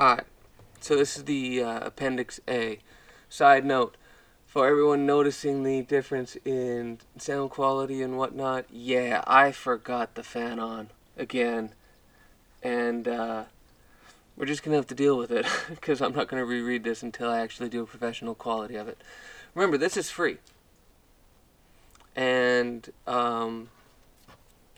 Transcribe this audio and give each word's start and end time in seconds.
Alright, 0.00 0.24
so 0.80 0.96
this 0.96 1.18
is 1.18 1.24
the 1.24 1.62
uh, 1.62 1.86
Appendix 1.86 2.40
A. 2.48 2.78
Side 3.28 3.66
note 3.66 3.96
for 4.46 4.66
everyone 4.66 5.04
noticing 5.04 5.62
the 5.62 5.82
difference 5.82 6.34
in 6.46 6.98
sound 7.18 7.50
quality 7.50 8.00
and 8.00 8.16
whatnot, 8.16 8.64
yeah, 8.70 9.22
I 9.26 9.52
forgot 9.52 10.14
the 10.14 10.22
fan 10.22 10.58
on 10.58 10.88
again. 11.18 11.74
And 12.62 13.06
uh, 13.06 13.44
we're 14.34 14.46
just 14.46 14.62
going 14.62 14.72
to 14.72 14.76
have 14.76 14.86
to 14.86 14.94
deal 14.94 15.18
with 15.18 15.30
it 15.30 15.46
because 15.68 16.00
I'm 16.00 16.14
not 16.14 16.26
going 16.26 16.40
to 16.40 16.46
reread 16.46 16.84
this 16.84 17.02
until 17.02 17.28
I 17.28 17.40
actually 17.40 17.68
do 17.68 17.82
a 17.82 17.86
professional 17.86 18.34
quality 18.34 18.76
of 18.76 18.88
it. 18.88 18.98
Remember, 19.54 19.76
this 19.76 19.98
is 19.98 20.10
free. 20.10 20.38
And 22.16 22.90
um, 23.06 23.68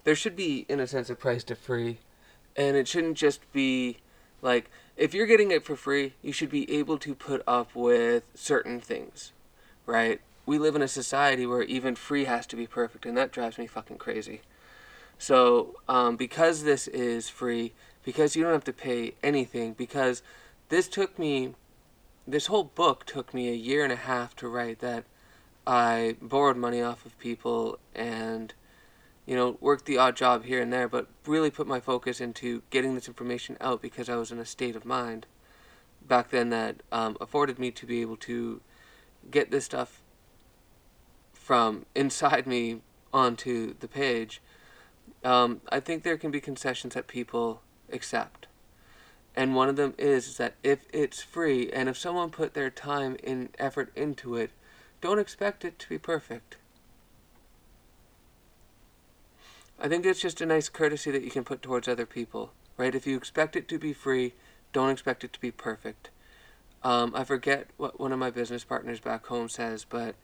there 0.03 0.17
should 0.17 0.35
be, 0.35 0.67
in 0.69 0.81
a 0.81 0.89
sense, 0.89 1.09
a 1.09 1.15
price 1.15 1.45
to 1.45 1.55
free. 1.55 1.99
And 2.57 2.77
it 2.77 2.89
shouldn't 2.89 3.17
just 3.17 3.51
be 3.53 3.99
like, 4.43 4.71
if 4.97 5.15
you're 5.15 5.27
getting 5.27 5.51
it 5.51 5.65
for 5.65 5.77
free, 5.77 6.15
you 6.23 6.33
should 6.33 6.51
be 6.51 6.71
able 6.71 6.99
to 6.99 7.15
put 7.15 7.43
up 7.47 7.75
with 7.75 8.25
certain 8.35 8.81
things, 8.81 9.33
right? 9.87 10.21
We 10.47 10.59
live 10.59 10.77
in 10.77 10.83
a 10.83 10.89
society 10.89 11.47
where 11.47 11.63
even 11.63 11.95
free 11.97 12.25
has 12.25 12.47
to 12.47 12.57
be 12.57 12.67
perfect, 12.67 13.07
and 13.07 13.17
that 13.17 13.33
drives 13.33 13.59
me 13.59 13.67
fucking 13.67 13.99
crazy. 13.99 14.43
So, 15.19 15.77
um, 15.89 16.17
because 16.17 16.65
this 16.65 16.87
is 16.89 17.29
free, 17.29 17.73
because 18.05 18.37
you 18.37 18.43
don't 18.43 18.53
have 18.53 18.65
to 18.65 18.73
pay 18.73 19.15
anything, 19.23 19.73
because 19.73 20.23
this 20.69 20.89
took 20.89 21.19
me, 21.19 21.55
this 22.27 22.47
whole 22.47 22.65
book 22.65 23.05
took 23.07 23.33
me 23.35 23.49
a 23.49 23.55
year 23.55 23.85
and 23.85 23.93
a 23.93 23.97
half 23.97 24.37
to 24.37 24.49
write 24.49 24.81
that 24.81 25.05
I 25.67 26.17
borrowed 26.21 26.57
money 26.57 26.83
off 26.83 27.07
of 27.07 27.19
people 27.19 27.79
and 27.95 28.53
you 29.27 29.35
know, 29.35 29.57
worked 29.61 29.87
the 29.87 29.99
odd 29.99 30.17
job 30.17 30.45
here 30.45 30.61
and 30.61 30.73
there, 30.73 30.89
but 30.89 31.09
really 31.27 31.51
put 31.51 31.67
my 31.67 31.81
focus 31.81 32.21
into 32.21 32.63
getting 32.71 32.95
this 32.95 33.09
information 33.09 33.57
out 33.61 33.81
because 33.81 34.09
I 34.09 34.17
was 34.17 34.31
in 34.31 34.39
a 34.39 34.45
state 34.45 34.77
of 34.77 34.85
mind 34.85 35.27
back 36.07 36.31
then 36.31 36.51
that 36.51 36.83
um, 36.93 37.17
afforded 37.21 37.59
me 37.59 37.71
to 37.71 37.87
be 37.87 38.03
able 38.03 38.17
to 38.19 38.61
get 39.31 39.51
this 39.51 39.65
stuff 39.65 40.03
from 41.33 41.87
inside 41.95 42.47
me 42.47 42.81
onto 43.13 43.75
the 43.79 43.89
page. 43.89 44.43
Um, 45.23 45.63
I 45.71 45.81
think 45.81 46.03
there 46.03 46.19
can 46.19 46.31
be 46.31 46.41
concessions 46.41 46.95
that 46.95 47.07
people 47.07 47.63
accept. 47.91 48.47
And 49.37 49.55
one 49.55 49.69
of 49.69 49.77
them 49.77 49.95
is, 49.99 50.29
is 50.29 50.37
that 50.37 50.55
if 50.63 50.87
it's 50.93 51.23
free 51.23 51.71
and 51.73 51.89
if 51.89 51.99
someone 51.99 52.31
put 52.31 52.55
their 52.55 52.71
time 52.71 53.17
and 53.25 53.49
effort 53.59 53.91
into 53.97 54.37
it, 54.37 54.51
don't 55.01 55.19
expect 55.19 55.65
it 55.65 55.79
to 55.81 55.89
be 55.89 55.99
perfect. 55.99 56.57
I 59.79 59.89
think 59.89 60.07
it's 60.07 60.21
just 60.21 60.41
a 60.41 60.47
nice 60.47 60.69
courtesy 60.69 61.11
that 61.11 61.23
you 61.23 61.31
can 61.31 61.45
put 61.45 61.63
towards 61.63 61.89
other 61.89 62.07
people, 62.07 62.53
right? 62.77 62.95
If 62.95 63.07
you 63.07 63.17
expect 63.17 63.57
it 63.57 63.69
to 63.69 63.79
be 63.79 63.93
free, 63.93 64.35
don't 64.73 64.91
expect 64.91 65.25
it 65.25 65.33
to 65.33 65.41
be 65.41 65.51
perfect. 65.51 66.11
Um, 66.83 67.13
I 67.15 67.25
forget 67.25 67.69
what 67.77 67.99
one 67.99 68.13
of 68.13 68.19
my 68.19 68.31
business 68.31 68.63
partners 68.65 69.01
back 69.01 69.27
home 69.27 69.49
says, 69.49 69.85
but 69.85 70.15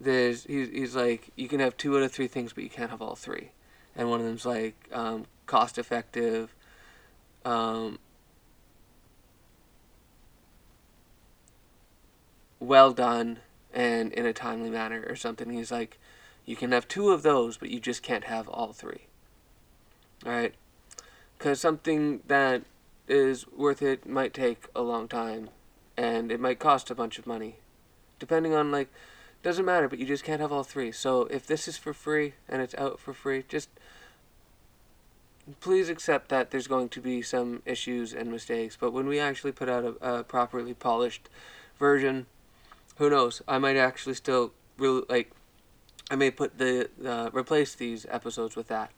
there's 0.00 0.44
he's, 0.44 0.68
he's 0.68 0.96
like 0.96 1.30
you 1.34 1.48
can 1.48 1.60
have 1.60 1.76
two 1.76 1.96
out 1.96 2.02
of 2.02 2.12
three 2.12 2.28
things, 2.28 2.52
but 2.52 2.64
you 2.64 2.70
can't 2.70 2.90
have 2.90 3.02
all 3.02 3.16
three. 3.16 3.50
And 3.96 4.08
one 4.08 4.20
of 4.20 4.26
them's 4.26 4.46
like 4.46 4.76
um, 4.92 5.26
cost 5.46 5.76
effective, 5.76 6.54
um, 7.44 7.98
well 12.60 12.92
done, 12.92 13.40
and 13.72 14.12
in 14.12 14.24
a 14.24 14.32
timely 14.32 14.70
manner 14.70 15.04
or 15.08 15.16
something. 15.16 15.50
He's 15.50 15.72
like, 15.72 15.98
you 16.48 16.56
can 16.56 16.72
have 16.72 16.88
two 16.88 17.10
of 17.10 17.22
those, 17.22 17.58
but 17.58 17.68
you 17.68 17.78
just 17.78 18.02
can't 18.02 18.24
have 18.24 18.48
all 18.48 18.72
three. 18.72 19.02
Alright? 20.24 20.54
Because 21.36 21.60
something 21.60 22.22
that 22.26 22.62
is 23.06 23.46
worth 23.48 23.82
it 23.82 24.08
might 24.08 24.32
take 24.32 24.64
a 24.74 24.80
long 24.80 25.08
time, 25.08 25.50
and 25.94 26.32
it 26.32 26.40
might 26.40 26.58
cost 26.58 26.90
a 26.90 26.94
bunch 26.94 27.18
of 27.18 27.26
money. 27.26 27.56
Depending 28.18 28.54
on, 28.54 28.72
like, 28.72 28.88
doesn't 29.42 29.66
matter, 29.66 29.88
but 29.88 29.98
you 29.98 30.06
just 30.06 30.24
can't 30.24 30.40
have 30.40 30.50
all 30.50 30.64
three. 30.64 30.90
So 30.90 31.26
if 31.26 31.46
this 31.46 31.68
is 31.68 31.76
for 31.76 31.92
free 31.92 32.32
and 32.48 32.62
it's 32.62 32.74
out 32.76 32.98
for 32.98 33.12
free, 33.12 33.44
just 33.46 33.68
please 35.60 35.90
accept 35.90 36.30
that 36.30 36.50
there's 36.50 36.66
going 36.66 36.88
to 36.88 37.00
be 37.02 37.20
some 37.20 37.62
issues 37.66 38.14
and 38.14 38.30
mistakes. 38.30 38.74
But 38.74 38.94
when 38.94 39.06
we 39.06 39.20
actually 39.20 39.52
put 39.52 39.68
out 39.68 39.84
a, 39.84 40.20
a 40.20 40.24
properly 40.24 40.72
polished 40.72 41.28
version, 41.78 42.24
who 42.96 43.10
knows? 43.10 43.42
I 43.46 43.58
might 43.58 43.76
actually 43.76 44.14
still 44.14 44.52
really 44.78 45.02
like 45.10 45.30
I 46.10 46.16
may 46.16 46.30
put 46.30 46.58
the 46.58 46.88
uh, 47.04 47.30
replace 47.32 47.74
these 47.74 48.06
episodes 48.10 48.56
with 48.56 48.68
that. 48.68 48.90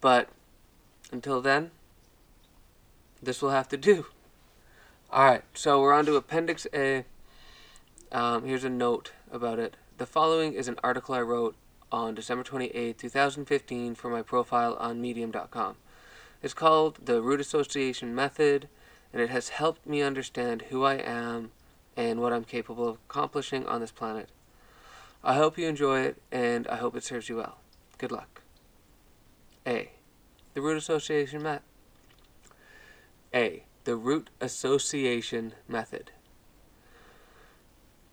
But 0.00 0.28
until 1.12 1.40
then, 1.40 1.70
this 3.22 3.40
will 3.40 3.50
have 3.50 3.68
to 3.68 3.76
do. 3.76 4.06
All 5.12 5.24
right, 5.24 5.42
so 5.54 5.80
we're 5.80 5.92
on 5.92 6.06
to 6.06 6.16
Appendix 6.16 6.66
A. 6.72 7.04
Um, 8.12 8.44
here's 8.44 8.64
a 8.64 8.70
note 8.70 9.12
about 9.30 9.58
it. 9.58 9.76
The 9.98 10.06
following 10.06 10.54
is 10.54 10.68
an 10.68 10.78
article 10.82 11.14
I 11.14 11.20
wrote 11.20 11.56
on 11.92 12.14
December 12.14 12.42
28, 12.42 12.96
2015, 12.96 13.94
for 13.94 14.08
my 14.08 14.22
profile 14.22 14.76
on 14.80 15.00
Medium.com. 15.00 15.76
It's 16.42 16.54
called 16.54 17.04
The 17.04 17.20
Root 17.20 17.40
Association 17.40 18.14
Method, 18.14 18.68
and 19.12 19.20
it 19.20 19.30
has 19.30 19.50
helped 19.50 19.86
me 19.86 20.00
understand 20.00 20.62
who 20.70 20.84
I 20.84 20.94
am 20.94 21.50
and 21.96 22.20
what 22.20 22.32
I'm 22.32 22.44
capable 22.44 22.88
of 22.88 22.98
accomplishing 23.08 23.66
on 23.66 23.80
this 23.80 23.90
planet. 23.90 24.30
I 25.22 25.34
hope 25.34 25.58
you 25.58 25.68
enjoy 25.68 26.00
it, 26.00 26.22
and 26.32 26.66
I 26.68 26.76
hope 26.76 26.96
it 26.96 27.04
serves 27.04 27.28
you 27.28 27.36
well. 27.36 27.58
Good 27.98 28.10
luck. 28.10 28.42
A. 29.66 29.90
The 30.54 30.62
root 30.62 30.78
association 30.78 31.42
method. 31.42 31.62
A. 33.34 33.64
The 33.84 33.96
root 33.96 34.30
association 34.40 35.54
method. 35.68 36.10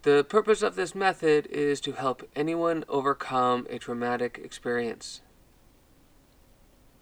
The 0.03 0.23
purpose 0.23 0.61
of 0.61 0.75
this 0.75 0.93
method 0.93 1.47
is 1.47 1.81
to 1.81 1.93
help 1.93 2.27
anyone 2.35 2.83
overcome 2.87 3.65
a 3.69 3.79
traumatic 3.79 4.39
experience. 4.43 5.21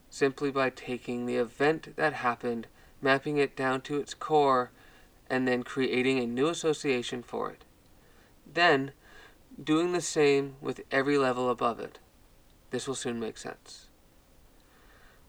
Simply 0.09 0.49
by 0.49 0.69
taking 0.69 1.25
the 1.25 1.35
event 1.35 1.95
that 1.97 2.13
happened, 2.13 2.67
mapping 3.01 3.37
it 3.37 3.55
down 3.55 3.81
to 3.81 3.99
its 3.99 4.13
core, 4.13 4.71
and 5.29 5.47
then 5.47 5.63
creating 5.63 6.19
a 6.19 6.25
new 6.25 6.47
association 6.47 7.21
for 7.21 7.51
it. 7.51 7.63
Then, 8.51 8.91
doing 9.61 9.91
the 9.91 10.01
same 10.01 10.55
with 10.61 10.81
every 10.91 11.17
level 11.17 11.49
above 11.49 11.79
it. 11.79 11.99
This 12.71 12.87
will 12.87 12.95
soon 12.95 13.19
make 13.19 13.37
sense. 13.37 13.87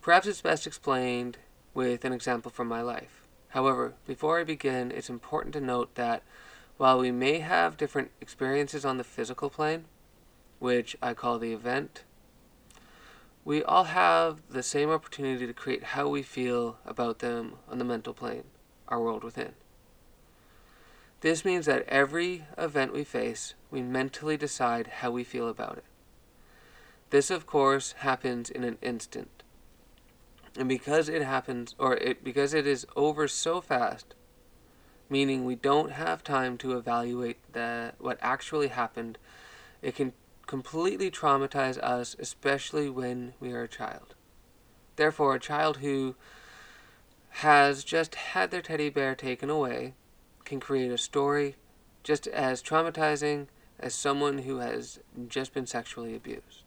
Perhaps 0.01 0.27
it's 0.27 0.41
best 0.41 0.67
explained 0.67 1.39
with 1.75 2.05
an 2.05 2.13
example 2.13 2.51
from 2.51 2.69
my 2.69 2.81
life. 2.81 3.27
However, 3.51 3.95
before 4.07 4.41
I 4.41 4.45
begin, 4.45 4.91
it's 4.91 5.11
important 5.11 5.53
to 5.55 5.61
note 5.61 5.95
that 5.95 6.23
while 6.77 6.99
we 6.99 7.11
may 7.11 7.39
have 7.39 7.77
different 7.77 8.11
experiences 8.21 8.85
on 8.85 8.99
the 8.99 9.05
physical 9.05 9.49
plane, 9.51 9.85
which 10.59 10.97
I 11.01 11.15
call 11.15 11.39
the 11.39 11.53
event, 11.53 12.05
we 13.45 13.63
all 13.63 13.85
have 13.85 14.41
the 14.51 14.63
same 14.63 14.91
opportunity 14.91 15.47
to 15.47 15.53
create 15.53 15.85
how 15.85 16.09
we 16.09 16.23
feel 16.23 16.79
about 16.85 17.21
them 17.21 17.55
on 17.69 17.79
the 17.79 17.85
mental 17.85 18.13
plane, 18.13 18.45
our 18.89 19.01
world 19.01 19.23
within. 19.23 19.55
This 21.21 21.45
means 21.45 21.67
that 21.67 21.89
every 21.89 22.45
event 22.59 22.93
we 22.93 23.05
face, 23.05 23.55
we 23.71 23.83
mentally 23.83 24.37
decide 24.37 24.87
how 24.87 25.11
we 25.11 25.25
feel 25.25 25.49
about 25.49 25.79
it. 25.79 25.85
This, 27.11 27.31
of 27.31 27.47
course, 27.47 27.93
happens 27.99 28.51
in 28.51 28.65
an 28.65 28.79
instant. 28.83 29.43
And 30.59 30.69
because 30.69 31.09
it 31.09 31.23
happens, 31.23 31.75
or 31.79 31.95
it, 31.97 32.23
because 32.23 32.53
it 32.53 32.67
is 32.67 32.87
over 32.97 33.29
so 33.29 33.61
fast, 33.61 34.15
meaning 35.09 35.45
we 35.45 35.55
don't 35.55 35.93
have 35.93 36.25
time 36.25 36.59
to 36.59 36.77
evaluate 36.77 37.39
the, 37.53 37.93
what 37.99 38.19
actually 38.21 38.69
happened, 38.69 39.19
it 39.83 39.95
can 39.95 40.13
completely 40.47 41.11
traumatize 41.11 41.79
us, 41.79 42.17
especially 42.19 42.91
when 42.91 43.35
we 43.41 43.53
are 43.53 43.63
a 43.63 43.69
child. 43.69 44.15
Therefore, 44.97 45.35
a 45.35 45.41
child 45.41 45.79
who 45.79 46.15
has 47.29 47.85
just 47.85 48.15
had 48.15 48.51
their 48.51 48.63
teddy 48.63 48.89
bear 48.89 49.15
taken 49.15 49.51
away 49.51 49.95
can 50.47 50.61
create 50.61 50.91
a 50.91 50.97
story 50.97 51.57
just 52.03 52.27
as 52.29 52.63
traumatizing 52.63 53.49
as 53.79 53.95
someone 53.95 54.39
who 54.39 54.59
has 54.59 55.01
just 55.29 55.53
been 55.53 55.67
sexually 55.67 56.15
abused. 56.15 56.63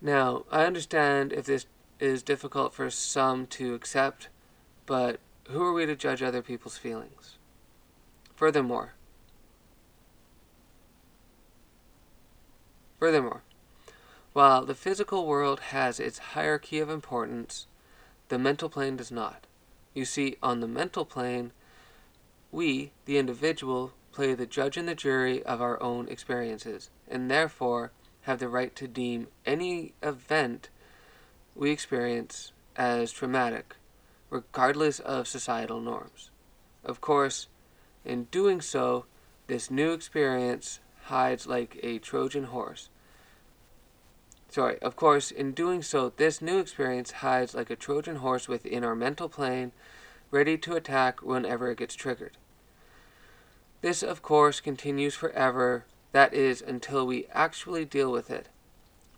Now, 0.00 0.44
I 0.52 0.64
understand 0.64 1.32
if 1.32 1.46
this 1.46 1.66
is 1.98 2.22
difficult 2.22 2.74
for 2.74 2.90
some 2.90 3.46
to 3.46 3.74
accept, 3.74 4.28
but 4.86 5.18
who 5.48 5.62
are 5.62 5.72
we 5.72 5.86
to 5.86 5.96
judge 5.96 6.22
other 6.22 6.42
people's 6.42 6.76
feelings? 6.76 7.38
Furthermore, 8.36 8.92
furthermore, 12.98 13.42
while 14.34 14.64
the 14.64 14.74
physical 14.74 15.26
world 15.26 15.60
has 15.60 15.98
its 15.98 16.18
hierarchy 16.18 16.80
of 16.80 16.90
importance, 16.90 17.66
the 18.28 18.38
mental 18.38 18.68
plane 18.68 18.96
does 18.96 19.10
not. 19.10 19.46
You 19.94 20.04
see, 20.04 20.36
on 20.42 20.60
the 20.60 20.68
mental 20.68 21.04
plane, 21.04 21.52
we, 22.50 22.90
the 23.04 23.16
individual, 23.16 23.92
play 24.12 24.34
the 24.34 24.46
judge 24.46 24.76
and 24.76 24.88
the 24.88 24.94
jury 24.94 25.42
of 25.44 25.62
our 25.62 25.80
own 25.82 26.08
experiences, 26.08 26.90
and 27.08 27.30
therefore 27.30 27.92
have 28.22 28.40
the 28.40 28.48
right 28.48 28.74
to 28.76 28.88
deem 28.88 29.28
any 29.46 29.92
event 30.02 30.68
we 31.54 31.70
experience 31.70 32.52
as 32.76 33.12
traumatic, 33.12 33.76
regardless 34.30 34.98
of 34.98 35.28
societal 35.28 35.80
norms. 35.80 36.30
Of 36.84 37.00
course, 37.00 37.46
in 38.04 38.24
doing 38.24 38.60
so, 38.60 39.06
this 39.46 39.70
new 39.70 39.92
experience 39.92 40.80
hides 41.04 41.46
like 41.46 41.78
a 41.82 41.98
Trojan 41.98 42.44
horse. 42.44 42.88
Sorry, 44.54 44.78
of 44.82 44.94
course, 44.94 45.32
in 45.32 45.50
doing 45.50 45.82
so, 45.82 46.12
this 46.16 46.40
new 46.40 46.60
experience 46.60 47.10
hides 47.10 47.56
like 47.56 47.70
a 47.70 47.74
Trojan 47.74 48.14
horse 48.14 48.46
within 48.46 48.84
our 48.84 48.94
mental 48.94 49.28
plane, 49.28 49.72
ready 50.30 50.56
to 50.58 50.76
attack 50.76 51.20
whenever 51.22 51.72
it 51.72 51.78
gets 51.78 51.96
triggered. 51.96 52.36
This, 53.80 54.00
of 54.00 54.22
course, 54.22 54.60
continues 54.60 55.16
forever, 55.16 55.86
that 56.12 56.32
is, 56.32 56.62
until 56.62 57.04
we 57.04 57.26
actually 57.32 57.84
deal 57.84 58.12
with 58.12 58.30
it. 58.30 58.46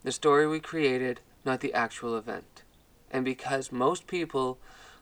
The 0.05 0.11
story 0.11 0.47
we 0.47 0.59
created, 0.59 1.21
not 1.44 1.61
the 1.61 1.75
actual 1.75 2.17
event. 2.17 2.62
And 3.11 3.23
because 3.23 3.71
most 3.71 4.06
people 4.06 4.56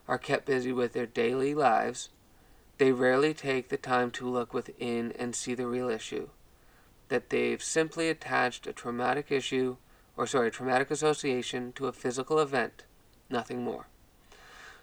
are 0.08 0.18
kept 0.18 0.46
busy 0.46 0.72
with 0.72 0.94
their 0.94 1.06
daily 1.06 1.54
lives, 1.54 2.08
they 2.78 2.90
rarely 2.90 3.34
take 3.34 3.68
the 3.68 3.76
time 3.76 4.10
to 4.10 4.28
look 4.28 4.52
within 4.52 5.12
and 5.12 5.36
see 5.36 5.54
the 5.54 5.68
real 5.68 5.88
issue. 5.88 6.30
That 7.06 7.30
they've 7.30 7.62
simply 7.62 8.08
attached 8.08 8.66
a 8.66 8.72
traumatic 8.72 9.30
issue, 9.30 9.76
or 10.16 10.26
sorry, 10.26 10.50
traumatic 10.50 10.90
association 10.90 11.72
to 11.72 11.86
a 11.86 11.92
physical 11.92 12.38
event, 12.38 12.84
nothing 13.28 13.62
more. 13.62 13.86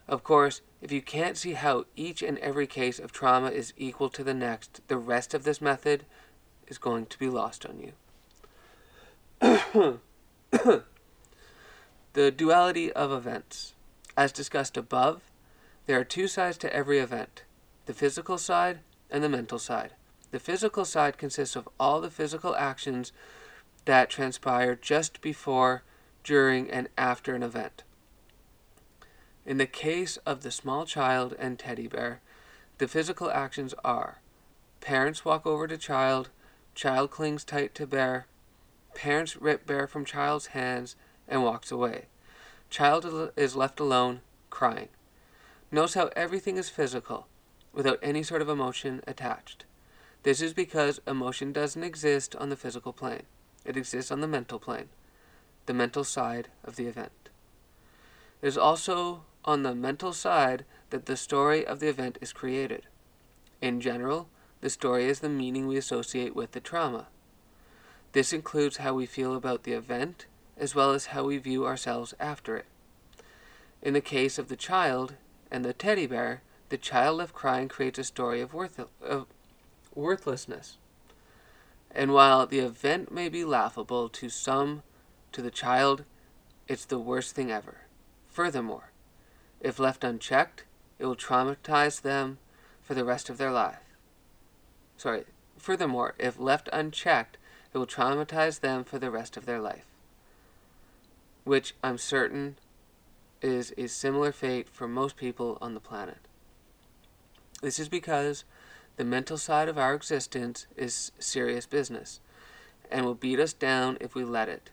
Of 0.07 0.23
course, 0.23 0.61
if 0.81 0.91
you 0.91 1.01
can't 1.01 1.37
see 1.37 1.53
how 1.53 1.85
each 1.95 2.21
and 2.21 2.37
every 2.39 2.67
case 2.67 2.99
of 2.99 3.11
trauma 3.11 3.49
is 3.49 3.73
equal 3.77 4.09
to 4.09 4.23
the 4.23 4.33
next, 4.33 4.81
the 4.87 4.97
rest 4.97 5.33
of 5.33 5.43
this 5.43 5.61
method 5.61 6.05
is 6.67 6.77
going 6.77 7.05
to 7.05 7.19
be 7.19 7.29
lost 7.29 7.65
on 7.65 7.79
you. 7.79 7.93
the 12.13 12.31
duality 12.31 12.91
of 12.91 13.11
events. 13.11 13.73
As 14.17 14.31
discussed 14.31 14.75
above, 14.75 15.21
there 15.85 15.99
are 15.99 16.03
two 16.03 16.27
sides 16.27 16.57
to 16.59 16.75
every 16.75 16.99
event 16.99 17.43
the 17.85 17.93
physical 17.93 18.37
side 18.37 18.79
and 19.09 19.23
the 19.23 19.29
mental 19.29 19.59
side. 19.59 19.91
The 20.31 20.39
physical 20.39 20.85
side 20.85 21.17
consists 21.17 21.55
of 21.55 21.67
all 21.79 21.99
the 21.99 22.11
physical 22.11 22.55
actions 22.55 23.11
that 23.85 24.09
transpire 24.09 24.75
just 24.75 25.21
before, 25.21 25.83
during, 26.23 26.69
and 26.69 26.89
after 26.97 27.33
an 27.35 27.43
event. 27.43 27.83
In 29.45 29.57
the 29.57 29.65
case 29.65 30.17
of 30.25 30.43
the 30.43 30.51
small 30.51 30.85
child 30.85 31.35
and 31.39 31.57
teddy 31.57 31.87
bear, 31.87 32.21
the 32.77 32.87
physical 32.87 33.29
actions 33.31 33.73
are 33.83 34.19
parents 34.81 35.23
walk 35.23 35.45
over 35.45 35.67
to 35.67 35.77
child, 35.77 36.29
child 36.73 37.11
clings 37.11 37.43
tight 37.43 37.75
to 37.75 37.85
bear, 37.85 38.25
parents 38.95 39.37
rip 39.37 39.65
bear 39.65 39.87
from 39.87 40.03
child's 40.03 40.47
hands 40.47 40.95
and 41.27 41.43
walks 41.43 41.71
away. 41.71 42.05
Child 42.69 43.31
is 43.35 43.55
left 43.55 43.79
alone, 43.79 44.21
crying. 44.49 44.89
Notice 45.71 45.93
how 45.93 46.09
everything 46.15 46.57
is 46.57 46.69
physical, 46.69 47.27
without 47.73 47.99
any 48.01 48.23
sort 48.23 48.41
of 48.41 48.49
emotion 48.49 49.01
attached. 49.07 49.65
This 50.23 50.41
is 50.41 50.53
because 50.53 50.99
emotion 51.07 51.51
doesn't 51.53 51.83
exist 51.83 52.35
on 52.35 52.49
the 52.49 52.55
physical 52.55 52.93
plane, 52.93 53.23
it 53.65 53.77
exists 53.77 54.11
on 54.11 54.21
the 54.21 54.27
mental 54.27 54.59
plane, 54.59 54.89
the 55.65 55.73
mental 55.73 56.03
side 56.03 56.49
of 56.63 56.75
the 56.75 56.87
event. 56.87 57.29
It 58.41 58.47
is 58.47 58.57
also 58.57 59.23
on 59.45 59.63
the 59.63 59.75
mental 59.75 60.13
side 60.13 60.65
that 60.89 61.05
the 61.05 61.17
story 61.17 61.65
of 61.65 61.79
the 61.79 61.87
event 61.87 62.17
is 62.21 62.33
created. 62.33 62.87
In 63.61 63.79
general, 63.79 64.27
the 64.61 64.69
story 64.69 65.05
is 65.05 65.19
the 65.19 65.29
meaning 65.29 65.67
we 65.67 65.77
associate 65.77 66.35
with 66.35 66.51
the 66.51 66.59
trauma. 66.59 67.07
This 68.13 68.33
includes 68.33 68.77
how 68.77 68.93
we 68.93 69.05
feel 69.05 69.35
about 69.35 69.63
the 69.63 69.73
event, 69.73 70.25
as 70.57 70.75
well 70.75 70.91
as 70.91 71.07
how 71.07 71.25
we 71.25 71.37
view 71.37 71.65
ourselves 71.65 72.13
after 72.19 72.57
it. 72.57 72.65
In 73.81 73.93
the 73.93 74.01
case 74.01 74.37
of 74.37 74.47
the 74.47 74.55
child 74.55 75.15
and 75.49 75.65
the 75.65 75.73
teddy 75.73 76.07
bear, 76.07 76.41
the 76.69 76.77
child 76.77 77.17
left 77.17 77.33
crying 77.33 77.67
creates 77.67 77.99
a 77.99 78.03
story 78.03 78.41
of, 78.41 78.53
worth, 78.53 78.79
of 79.01 79.25
worthlessness. 79.95 80.77
And 81.93 82.13
while 82.13 82.45
the 82.45 82.59
event 82.59 83.11
may 83.11 83.29
be 83.29 83.43
laughable 83.43 84.07
to 84.09 84.29
some, 84.29 84.83
to 85.33 85.41
the 85.41 85.51
child, 85.51 86.05
it's 86.67 86.85
the 86.85 86.99
worst 86.99 87.35
thing 87.35 87.51
ever. 87.51 87.81
Furthermore, 88.29 88.91
if 89.59 89.77
left 89.77 90.03
unchecked, 90.03 90.63
it 90.99 91.05
will 91.05 91.15
traumatize 91.15 92.01
them 92.01 92.38
for 92.81 92.93
the 92.93 93.03
rest 93.03 93.29
of 93.29 93.38
their 93.38 93.51
life. 93.51 93.81
Sorry, 94.97 95.25
furthermore, 95.57 96.13
if 96.17 96.39
left 96.39 96.69
unchecked, 96.71 97.38
it 97.73 97.77
will 97.77 97.88
traumatize 97.88 98.59
them 98.59 98.83
for 98.83 98.99
the 98.99 99.11
rest 99.11 99.35
of 99.35 99.45
their 99.45 99.59
life. 99.59 99.85
Which 101.43 101.73
I'm 101.83 101.97
certain 101.97 102.57
is 103.41 103.73
a 103.77 103.88
similar 103.88 104.31
fate 104.31 104.69
for 104.69 104.88
most 104.88 105.15
people 105.15 105.57
on 105.61 105.73
the 105.73 105.79
planet. 105.79 106.19
This 107.61 107.79
is 107.79 107.89
because 107.89 108.43
the 109.01 109.06
mental 109.06 109.36
side 109.36 109.68
of 109.68 109.80
our 109.80 109.95
existence 109.95 110.68
is 110.77 111.12
serious 111.18 111.65
business 111.65 112.19
and 112.92 113.03
will 113.03 113.15
beat 113.15 113.39
us 113.39 113.51
down 113.51 113.98
if 114.00 114.13
we 114.13 114.24
let 114.24 114.48
it, 114.48 114.69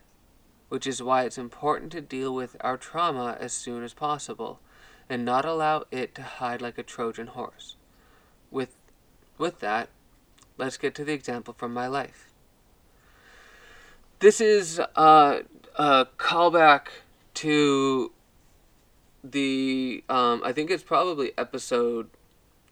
which 0.67 0.85
is 0.85 1.01
why 1.01 1.23
it's 1.23 1.39
important 1.39 1.91
to 1.91 1.99
deal 1.99 2.35
with 2.35 2.55
our 2.61 2.77
trauma 2.77 3.35
as 3.39 3.51
soon 3.51 3.83
as 3.83 3.91
possible 3.91 4.59
and 5.09 5.25
not 5.25 5.45
allow 5.45 5.83
it 5.89 6.13
to 6.13 6.21
hide 6.21 6.61
like 6.61 6.77
a 6.77 6.83
Trojan 6.83 7.25
horse. 7.25 7.75
With, 8.51 8.75
with 9.39 9.61
that, 9.61 9.89
let's 10.59 10.77
get 10.77 10.93
to 10.93 11.03
the 11.03 11.13
example 11.13 11.55
from 11.57 11.73
my 11.73 11.87
life. 11.87 12.29
This 14.19 14.39
is 14.39 14.79
uh, 14.95 15.39
a 15.75 16.07
callback 16.19 16.81
to 17.33 18.11
the, 19.23 20.03
um, 20.07 20.43
I 20.45 20.51
think 20.51 20.69
it's 20.69 20.83
probably 20.83 21.31
episode, 21.35 22.11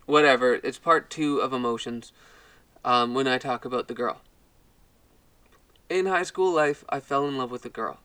whatever, 0.07 0.56
it's 0.63 0.80
part 0.80 1.12
two 1.12 1.38
of 1.38 1.54
Emotions 1.54 2.12
um, 2.83 3.13
when 3.13 3.27
I 3.27 3.38
talk 3.38 3.63
about 3.63 3.88
the 3.88 3.94
girl. 3.94 4.21
In 5.89 6.07
high 6.07 6.24
school 6.24 6.51
life, 6.51 6.83
I 6.89 7.00
fell 7.00 7.27
in 7.27 7.38
love 7.38 7.51
with 7.51 7.63
a 7.65 7.69
girl. 7.69 8.00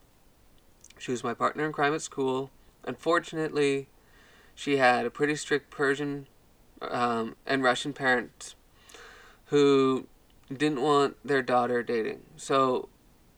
She 0.99 1.11
was 1.11 1.25
my 1.25 1.33
partner 1.33 1.65
in 1.65 1.73
crime 1.73 1.95
at 1.95 2.03
school. 2.03 2.51
Unfortunately, 2.85 3.89
she 4.55 4.77
had 4.77 5.07
a 5.07 5.11
pretty 5.11 5.37
strict 5.37 5.71
Persian 5.71 6.27
um, 6.83 7.37
and 7.47 7.63
Russian 7.63 7.93
parents 7.93 8.55
who 9.47 10.07
didn't 10.53 10.83
want 10.83 11.17
their 11.25 11.43
daughter 11.43 11.83
dating. 11.83 12.23
So 12.37 12.89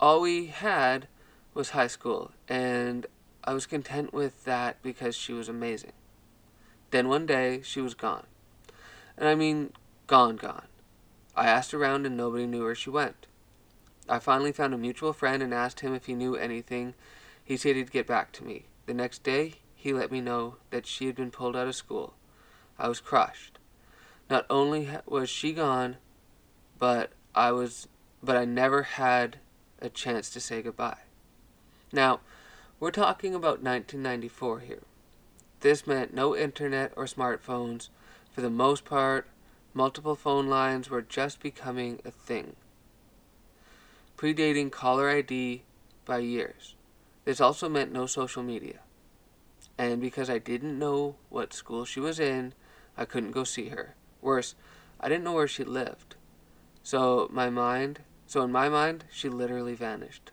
all 0.01 0.21
we 0.21 0.47
had 0.47 1.09
was 1.55 1.71
high 1.71 1.87
school, 1.87 2.33
and 2.49 3.07
I 3.45 3.53
was 3.53 3.67
content 3.67 4.13
with 4.13 4.45
that 4.45 4.83
because 4.83 5.15
she 5.15 5.33
was 5.33 5.49
amazing. 5.49 5.93
Then 6.91 7.09
one 7.09 7.27
day, 7.27 7.61
she 7.63 7.81
was 7.81 7.94
gone. 7.94 8.27
And 9.17 9.29
I 9.29 9.35
mean, 9.35 9.73
gone, 10.06 10.37
gone. 10.37 10.67
I 11.37 11.47
asked 11.47 11.75
around, 11.75 12.06
and 12.06 12.17
nobody 12.17 12.47
knew 12.47 12.65
where 12.65 12.75
she 12.75 12.91
went. 12.91 13.27
I 14.09 14.19
finally 14.19 14.53
found 14.53 14.75
a 14.75 14.79
mutual 14.79 15.13
friend 15.13 15.43
and 15.43 15.55
asked 15.55 15.81
him 15.81 15.94
if 15.94 16.06
he 16.06 16.15
knew 16.15 16.37
anything. 16.37 16.94
He 17.43 17.56
said 17.56 17.77
he'd 17.77 17.91
get 17.91 18.06
back 18.06 18.33
to 18.33 18.44
me. 18.44 18.67
The 18.87 18.94
next 18.94 19.23
day, 19.23 19.55
he 19.75 19.93
let 19.93 20.13
me 20.13 20.21
know 20.21 20.56
that 20.71 20.87
she 20.87 21.06
had 21.06 21.17
been 21.17 21.31
pulled 21.31 21.56
out 21.56 21.69
of 21.69 21.75
school. 21.75 22.15
I 22.79 22.89
was 22.89 23.01
crushed. 23.01 23.59
Not 24.29 24.47
only 24.49 24.89
was 25.06 25.29
she 25.29 25.53
gone, 25.53 25.97
but 26.79 27.13
I 27.35 27.53
was 27.53 27.89
but 28.23 28.37
I 28.37 28.47
never 28.47 28.83
had 28.83 29.37
a 29.81 29.91
chance 29.91 30.31
to 30.31 30.41
say 30.41 30.63
goodbye. 30.63 31.01
Now, 31.93 32.21
we're 32.81 32.91
talking 32.91 33.35
about 33.35 33.63
1994 33.63 34.61
here. 34.61 34.83
This 35.61 35.87
meant 35.87 36.15
no 36.15 36.35
internet 36.35 36.93
or 36.97 37.05
smartphones. 37.05 37.91
For 38.34 38.43
the 38.43 38.50
most 38.50 38.84
part, 38.84 39.26
multiple 39.72 40.14
phone 40.14 40.48
lines 40.48 40.91
were 40.91 41.00
just 41.00 41.41
becoming 41.41 42.00
a 42.05 42.10
thing, 42.10 42.56
predating 44.19 44.70
caller 44.70 45.08
ID 45.08 45.62
by 46.05 46.19
years. 46.19 46.74
This 47.24 47.41
also 47.41 47.70
meant 47.70 47.93
no 47.93 48.05
social 48.05 48.43
media 48.43 48.81
and 49.79 50.00
because 50.00 50.31
I 50.31 50.38
didn't 50.38 50.79
know 50.79 51.17
what 51.31 51.53
school 51.53 51.84
she 51.84 52.00
was 52.00 52.20
in, 52.20 52.55
I 52.96 53.05
couldn't 53.05 53.32
go 53.32 53.44
see 53.44 53.69
her. 53.69 53.94
Worse, 54.20 54.55
I 55.00 55.08
didn't 55.08 55.24
know 55.24 55.32
where 55.32 55.48
she 55.48 55.64
lived. 55.64 56.14
So 56.82 57.29
my 57.32 57.50
mind, 57.50 58.00
so 58.26 58.43
in 58.43 58.53
my 58.53 58.69
mind, 58.69 59.05
she 59.10 59.29
literally 59.29 59.74
vanished. 59.74 60.31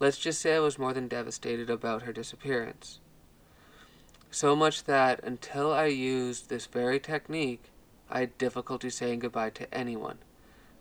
Let's 0.00 0.18
just 0.18 0.40
say 0.40 0.56
I 0.56 0.60
was 0.60 0.78
more 0.78 0.92
than 0.92 1.08
devastated 1.08 1.70
about 1.70 2.02
her 2.02 2.12
disappearance. 2.12 2.98
So 4.34 4.56
much 4.56 4.82
that 4.86 5.22
until 5.22 5.72
I 5.72 5.84
used 5.84 6.48
this 6.48 6.66
very 6.66 6.98
technique, 6.98 7.70
I 8.10 8.18
had 8.18 8.36
difficulty 8.36 8.90
saying 8.90 9.20
goodbye 9.20 9.50
to 9.50 9.72
anyone, 9.72 10.18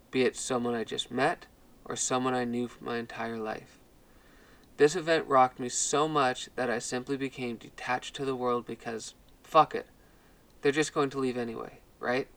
be 0.10 0.24
it 0.24 0.36
someone 0.36 0.74
I 0.74 0.84
just 0.84 1.12
met 1.12 1.46
or 1.86 1.96
someone 1.96 2.34
I 2.34 2.46
knew 2.46 2.68
for 2.68 2.84
my 2.84 2.98
entire 2.98 3.38
life. 3.38 3.78
This 4.78 4.96
event 4.96 5.28
rocked 5.28 5.60
me 5.60 5.70
so 5.70 6.08
much 6.08 6.50
that 6.56 6.72
I 6.72 6.80
simply 6.80 7.16
became 7.16 7.58
detached 7.58 8.16
to 8.16 8.26
the 8.26 8.36
world 8.36 8.66
because, 8.66 9.14
fuck 9.44 9.76
it, 9.76 9.86
they're 10.64 10.72
just 10.72 10.96
going 10.96 11.12
to 11.12 11.20
leave 11.20 11.38
anyway, 11.38 11.78
right? 12.00 12.28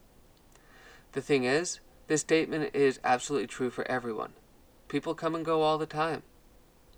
The 1.12 1.22
thing 1.22 1.44
is, 1.44 1.80
this 2.08 2.20
statement 2.20 2.74
is 2.74 3.00
absolutely 3.02 3.46
true 3.46 3.70
for 3.70 3.90
everyone. 3.90 4.34
People 4.88 5.14
come 5.14 5.34
and 5.34 5.46
go 5.46 5.62
all 5.62 5.78
the 5.78 5.86
time, 5.86 6.24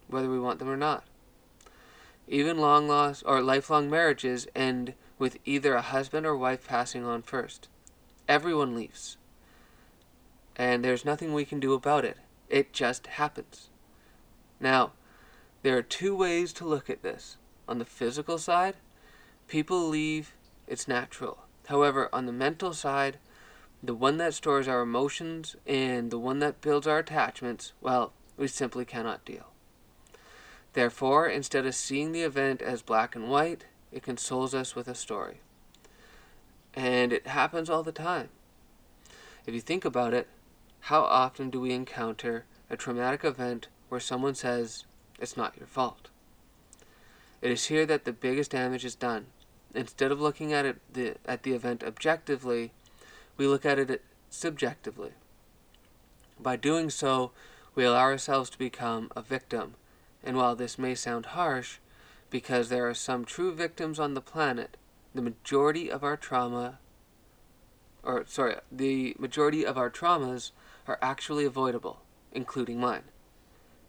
whether 0.08 0.28
we 0.28 0.40
want 0.40 0.58
them 0.58 0.68
or 0.68 0.76
not. 0.76 1.04
Even 2.28 2.58
long 2.58 2.88
lost 2.88 3.22
or 3.24 3.40
lifelong 3.40 3.88
marriages 3.88 4.46
end 4.54 4.92
with 5.18 5.38
either 5.46 5.74
a 5.74 5.82
husband 5.82 6.26
or 6.26 6.36
wife 6.36 6.66
passing 6.68 7.04
on 7.04 7.22
first. 7.22 7.68
Everyone 8.28 8.74
leaves. 8.74 9.16
And 10.54 10.84
there's 10.84 11.06
nothing 11.06 11.32
we 11.32 11.46
can 11.46 11.58
do 11.58 11.72
about 11.72 12.04
it. 12.04 12.18
It 12.50 12.72
just 12.74 13.06
happens. 13.06 13.70
Now, 14.60 14.92
there 15.62 15.76
are 15.78 15.82
two 15.82 16.14
ways 16.14 16.52
to 16.54 16.66
look 16.66 16.90
at 16.90 17.02
this. 17.02 17.38
On 17.66 17.78
the 17.78 17.84
physical 17.84 18.36
side, 18.36 18.74
people 19.46 19.88
leave, 19.88 20.34
it's 20.66 20.86
natural. 20.86 21.38
However, 21.68 22.08
on 22.12 22.26
the 22.26 22.32
mental 22.32 22.74
side, 22.74 23.18
the 23.82 23.94
one 23.94 24.18
that 24.18 24.34
stores 24.34 24.68
our 24.68 24.82
emotions 24.82 25.56
and 25.66 26.10
the 26.10 26.18
one 26.18 26.40
that 26.40 26.60
builds 26.60 26.86
our 26.86 26.98
attachments, 26.98 27.72
well, 27.80 28.12
we 28.36 28.48
simply 28.48 28.84
cannot 28.84 29.24
deal. 29.24 29.48
Therefore, 30.78 31.26
instead 31.26 31.66
of 31.66 31.74
seeing 31.74 32.12
the 32.12 32.22
event 32.22 32.62
as 32.62 32.82
black 32.82 33.16
and 33.16 33.28
white, 33.28 33.64
it 33.90 34.04
consoles 34.04 34.54
us 34.54 34.76
with 34.76 34.86
a 34.86 34.94
story. 34.94 35.40
And 36.72 37.12
it 37.12 37.26
happens 37.26 37.68
all 37.68 37.82
the 37.82 37.90
time. 37.90 38.28
If 39.44 39.54
you 39.54 39.60
think 39.60 39.84
about 39.84 40.14
it, 40.14 40.28
how 40.82 41.02
often 41.02 41.50
do 41.50 41.60
we 41.60 41.72
encounter 41.72 42.44
a 42.70 42.76
traumatic 42.76 43.24
event 43.24 43.66
where 43.88 43.98
someone 43.98 44.36
says, 44.36 44.84
It's 45.18 45.36
not 45.36 45.56
your 45.58 45.66
fault? 45.66 46.10
It 47.42 47.50
is 47.50 47.66
here 47.66 47.84
that 47.84 48.04
the 48.04 48.12
biggest 48.12 48.52
damage 48.52 48.84
is 48.84 48.94
done. 48.94 49.26
Instead 49.74 50.12
of 50.12 50.20
looking 50.20 50.52
at 50.52 50.64
it 50.64 50.76
the, 50.92 51.16
at 51.26 51.42
the 51.42 51.54
event 51.54 51.82
objectively, 51.82 52.70
we 53.36 53.48
look 53.48 53.66
at 53.66 53.80
it 53.80 54.04
subjectively. 54.30 55.10
By 56.38 56.54
doing 56.54 56.88
so, 56.88 57.32
we 57.74 57.82
allow 57.82 57.98
ourselves 57.98 58.48
to 58.50 58.58
become 58.58 59.10
a 59.16 59.22
victim. 59.22 59.74
And 60.28 60.36
while 60.36 60.54
this 60.54 60.78
may 60.78 60.94
sound 60.94 61.24
harsh, 61.24 61.78
because 62.28 62.68
there 62.68 62.86
are 62.86 62.92
some 62.92 63.24
true 63.24 63.50
victims 63.50 63.98
on 63.98 64.12
the 64.12 64.20
planet, 64.20 64.76
the 65.14 65.22
majority 65.22 65.90
of 65.90 66.04
our 66.04 66.18
trauma, 66.18 66.80
or 68.02 68.26
sorry, 68.26 68.56
the 68.70 69.16
majority 69.18 69.64
of 69.64 69.78
our 69.78 69.88
traumas 69.88 70.50
are 70.86 70.98
actually 71.00 71.46
avoidable, 71.46 72.02
including 72.30 72.78
mine. 72.78 73.04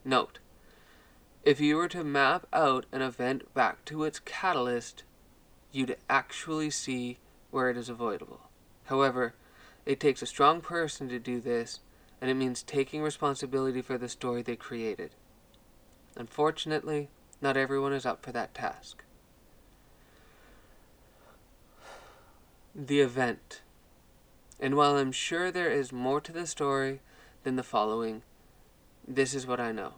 Note, 0.05 0.39
if 1.43 1.60
you 1.60 1.75
were 1.75 1.89
to 1.89 2.05
map 2.05 2.48
out 2.53 2.86
an 2.93 3.01
event 3.01 3.53
back 3.53 3.84
to 3.84 4.05
its 4.05 4.19
catalyst, 4.19 5.03
you'd 5.74 5.98
actually 6.10 6.69
see 6.69 7.17
where 7.51 7.69
it 7.69 7.75
is 7.75 7.89
avoidable. 7.89 8.43
However, 8.86 9.34
it 9.86 10.00
takes 10.00 10.22
a 10.22 10.25
strong 10.25 10.62
person 10.62 11.10
to 11.10 11.19
do 11.19 11.41
this, 11.41 11.81
and 12.22 12.31
it 12.31 12.36
means 12.36 12.63
taking 12.63 13.01
responsibility 13.01 13.81
for 13.81 13.98
the 13.98 14.08
story 14.08 14.41
they 14.41 14.55
created. 14.55 15.15
Unfortunately, 16.16 17.10
not 17.42 17.58
everyone 17.58 17.94
is 17.94 18.06
up 18.06 18.24
for 18.24 18.32
that 18.32 18.54
task. 18.54 19.04
The 22.75 23.00
event. 23.00 23.62
And 24.60 24.75
while 24.75 24.98
I'm 24.98 25.12
sure 25.12 25.51
there 25.51 25.72
is 25.72 25.92
more 25.92 26.20
to 26.22 26.32
the 26.32 26.46
story 26.46 27.00
than 27.44 27.56
the 27.56 27.63
following, 27.63 28.24
this 29.08 29.34
is 29.34 29.48
what 29.48 29.60
I 29.60 29.72
know. 29.72 29.94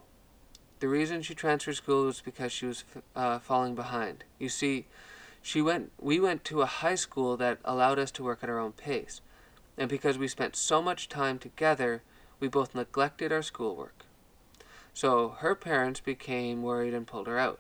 The 0.80 0.88
reason 0.88 1.22
she 1.22 1.36
transferred 1.36 1.76
school 1.76 2.06
was 2.06 2.22
because 2.22 2.52
she 2.52 2.66
was 2.66 2.84
uh, 3.16 3.40
falling 3.40 3.76
behind. 3.76 4.24
You 4.40 4.50
see, 4.50 4.88
she 5.42 5.62
went. 5.62 5.92
We 6.00 6.20
went 6.20 6.44
to 6.46 6.62
a 6.62 6.66
high 6.68 6.96
school 6.96 7.38
that 7.38 7.60
allowed 7.64 8.00
us 8.00 8.12
to 8.12 8.24
work 8.24 8.40
at 8.42 8.50
our 8.50 8.60
own 8.60 8.72
pace, 8.72 9.22
and 9.78 9.90
because 9.90 10.18
we 10.18 10.28
spent 10.28 10.56
so 10.56 10.82
much 10.82 11.10
time 11.10 11.40
together, 11.40 12.02
we 12.40 12.48
both 12.48 12.74
neglected 12.74 13.32
our 13.32 13.44
schoolwork. 13.44 14.06
So 14.94 15.30
her 15.40 15.56
parents 15.56 16.00
became 16.00 16.62
worried 16.62 16.94
and 16.94 17.08
pulled 17.08 17.28
her 17.28 17.40
out. 17.40 17.60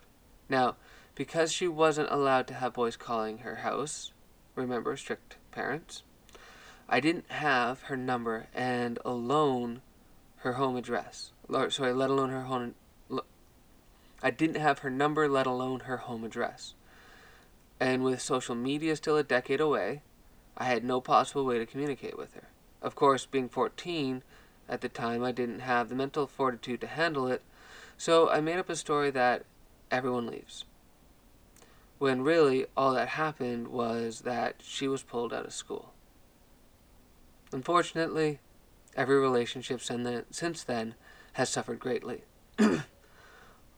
Now, 0.49 0.75
because 1.15 1.51
she 1.51 1.67
wasn't 1.67 2.11
allowed 2.11 2.47
to 2.47 2.53
have 2.55 2.73
boys 2.73 2.97
calling 2.97 3.39
her 3.39 3.57
house, 3.57 4.11
remember 4.55 4.95
strict 4.97 5.37
parents, 5.51 6.03
I 6.89 6.99
didn't 6.99 7.31
have 7.31 7.83
her 7.83 7.95
number 7.95 8.47
and 8.53 8.99
alone 9.05 9.81
her 10.37 10.53
home 10.53 10.75
address. 10.75 11.31
Sorry, 11.69 11.93
let 11.93 12.09
alone 12.09 12.29
her 12.29 12.43
home. 12.43 12.75
I 14.21 14.29
didn't 14.29 14.57
have 14.57 14.79
her 14.79 14.89
number, 14.89 15.27
let 15.27 15.47
alone 15.47 15.81
her 15.81 15.97
home 15.97 16.23
address. 16.23 16.73
And 17.79 18.03
with 18.03 18.21
social 18.21 18.55
media 18.55 18.95
still 18.95 19.17
a 19.17 19.23
decade 19.23 19.61
away, 19.61 20.03
I 20.57 20.65
had 20.65 20.83
no 20.83 21.01
possible 21.01 21.45
way 21.45 21.57
to 21.57 21.65
communicate 21.65 22.17
with 22.17 22.33
her. 22.33 22.49
Of 22.81 22.93
course, 22.95 23.25
being 23.25 23.49
14, 23.49 24.21
at 24.69 24.81
the 24.81 24.89
time 24.89 25.23
I 25.23 25.31
didn't 25.31 25.59
have 25.61 25.89
the 25.89 25.95
mental 25.95 26.27
fortitude 26.27 26.81
to 26.81 26.87
handle 26.87 27.27
it, 27.27 27.41
so 27.97 28.29
I 28.29 28.41
made 28.41 28.57
up 28.57 28.69
a 28.69 28.75
story 28.75 29.11
that 29.11 29.45
everyone 29.89 30.27
leaves. 30.27 30.65
When 31.99 32.23
really 32.23 32.65
all 32.75 32.93
that 32.93 33.09
happened 33.09 33.67
was 33.67 34.21
that 34.21 34.55
she 34.63 34.87
was 34.87 35.03
pulled 35.03 35.33
out 35.33 35.45
of 35.45 35.53
school. 35.53 35.93
Unfortunately, 37.51 38.39
every 38.95 39.19
relationship 39.19 39.81
since 39.81 40.63
then 40.63 40.95
has 41.33 41.49
suffered 41.49 41.79
greatly. 41.79 42.23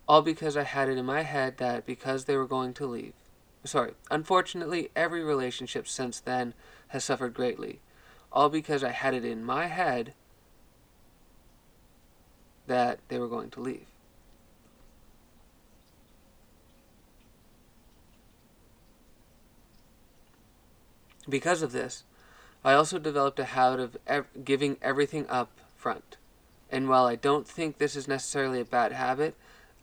all 0.07 0.21
because 0.21 0.55
I 0.55 0.63
had 0.63 0.89
it 0.89 0.97
in 0.97 1.05
my 1.05 1.23
head 1.23 1.57
that 1.57 1.85
because 1.85 2.25
they 2.25 2.37
were 2.37 2.47
going 2.47 2.73
to 2.75 2.85
leave, 2.85 3.13
sorry, 3.63 3.93
unfortunately, 4.11 4.89
every 4.95 5.23
relationship 5.23 5.87
since 5.87 6.19
then 6.19 6.53
has 6.89 7.03
suffered 7.03 7.33
greatly. 7.33 7.79
All 8.31 8.49
because 8.49 8.83
I 8.83 8.91
had 8.91 9.13
it 9.13 9.25
in 9.25 9.43
my 9.43 9.67
head 9.67 10.13
that 12.67 12.99
they 13.07 13.19
were 13.19 13.27
going 13.27 13.49
to 13.51 13.59
leave. 13.59 13.87
Because 21.27 21.61
of 21.61 21.71
this, 21.71 22.03
I 22.63 22.73
also 22.73 22.99
developed 22.99 23.39
a 23.39 23.45
habit 23.45 23.79
of 23.79 23.97
ev- 24.07 24.27
giving 24.43 24.77
everything 24.81 25.25
up 25.29 25.51
front. 25.75 26.17
And 26.69 26.89
while 26.89 27.05
I 27.05 27.15
don't 27.15 27.47
think 27.47 27.77
this 27.77 27.95
is 27.95 28.07
necessarily 28.07 28.59
a 28.59 28.65
bad 28.65 28.91
habit, 28.91 29.35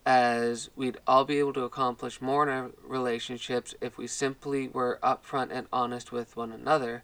as 0.05 0.71
we'd 0.77 0.99
all 1.07 1.25
be 1.25 1.39
able 1.39 1.53
to 1.53 1.65
accomplish 1.65 2.21
more 2.21 2.43
in 2.43 2.49
our 2.49 2.71
relationships 2.83 3.75
if 3.81 3.99
we 3.99 4.07
simply 4.07 4.69
were 4.69 4.99
upfront 5.03 5.51
and 5.53 5.67
honest 5.73 6.11
with 6.11 6.37
one 6.37 6.53
another. 6.53 7.03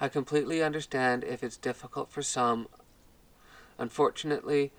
I 0.00 0.08
completely 0.08 0.62
understand 0.62 1.22
if 1.24 1.44
it's 1.44 1.58
difficult 1.58 2.10
for 2.10 2.22
some. 2.22 2.68
Unfortunately, 3.78 4.72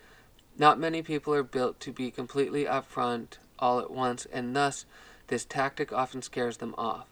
not 0.58 0.78
many 0.78 1.02
people 1.02 1.34
are 1.34 1.42
built 1.42 1.80
to 1.80 1.92
be 1.92 2.10
completely 2.10 2.64
upfront 2.64 3.38
all 3.58 3.80
at 3.80 3.90
once, 3.90 4.26
and 4.32 4.54
thus 4.54 4.84
this 5.28 5.44
tactic 5.44 5.92
often 5.92 6.22
scares 6.22 6.58
them 6.58 6.74
off. 6.76 7.06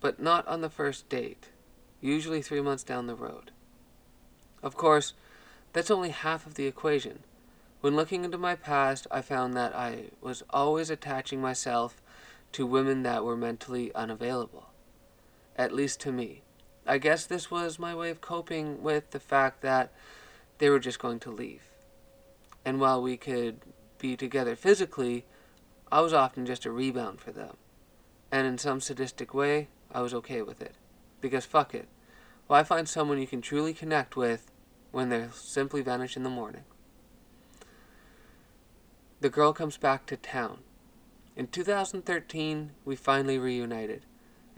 But 0.00 0.20
not 0.20 0.46
on 0.46 0.60
the 0.60 0.70
first 0.70 1.08
date, 1.08 1.48
usually 2.00 2.42
three 2.42 2.60
months 2.60 2.84
down 2.84 3.06
the 3.06 3.14
road. 3.14 3.50
Of 4.62 4.76
course, 4.76 5.12
that's 5.72 5.90
only 5.90 6.10
half 6.10 6.46
of 6.46 6.54
the 6.54 6.66
equation. 6.66 7.20
When 7.80 7.96
looking 7.96 8.24
into 8.24 8.38
my 8.38 8.54
past, 8.54 9.06
I 9.10 9.22
found 9.22 9.54
that 9.54 9.74
I 9.74 10.10
was 10.20 10.42
always 10.50 10.90
attaching 10.90 11.40
myself 11.40 12.00
to 12.52 12.66
women 12.66 13.02
that 13.02 13.24
were 13.24 13.36
mentally 13.36 13.94
unavailable. 13.94 14.70
At 15.56 15.72
least 15.72 16.00
to 16.00 16.12
me. 16.12 16.42
I 16.86 16.98
guess 16.98 17.26
this 17.26 17.50
was 17.50 17.78
my 17.78 17.94
way 17.94 18.10
of 18.10 18.20
coping 18.20 18.82
with 18.82 19.10
the 19.10 19.20
fact 19.20 19.60
that 19.62 19.92
they 20.58 20.70
were 20.70 20.78
just 20.78 20.98
going 20.98 21.20
to 21.20 21.30
leave. 21.30 21.62
And 22.68 22.78
while 22.78 23.00
we 23.00 23.16
could 23.16 23.60
be 23.96 24.14
together 24.14 24.54
physically, 24.54 25.24
I 25.90 26.02
was 26.02 26.12
often 26.12 26.44
just 26.44 26.66
a 26.66 26.70
rebound 26.70 27.18
for 27.18 27.32
them. 27.32 27.56
And 28.30 28.46
in 28.46 28.58
some 28.58 28.82
sadistic 28.82 29.32
way, 29.32 29.68
I 29.90 30.02
was 30.02 30.12
okay 30.12 30.42
with 30.42 30.60
it. 30.60 30.74
Because 31.22 31.46
fuck 31.46 31.74
it. 31.74 31.88
Why 32.46 32.62
find 32.62 32.86
someone 32.86 33.18
you 33.18 33.26
can 33.26 33.40
truly 33.40 33.72
connect 33.72 34.16
with 34.16 34.50
when 34.92 35.08
they 35.08 35.28
simply 35.32 35.80
vanish 35.80 36.14
in 36.14 36.24
the 36.24 36.28
morning? 36.28 36.64
the 39.22 39.30
girl 39.30 39.54
comes 39.54 39.78
back 39.78 40.04
to 40.04 40.18
town. 40.18 40.58
In 41.36 41.46
2013, 41.46 42.72
we 42.84 42.96
finally 42.96 43.38
reunited. 43.38 44.02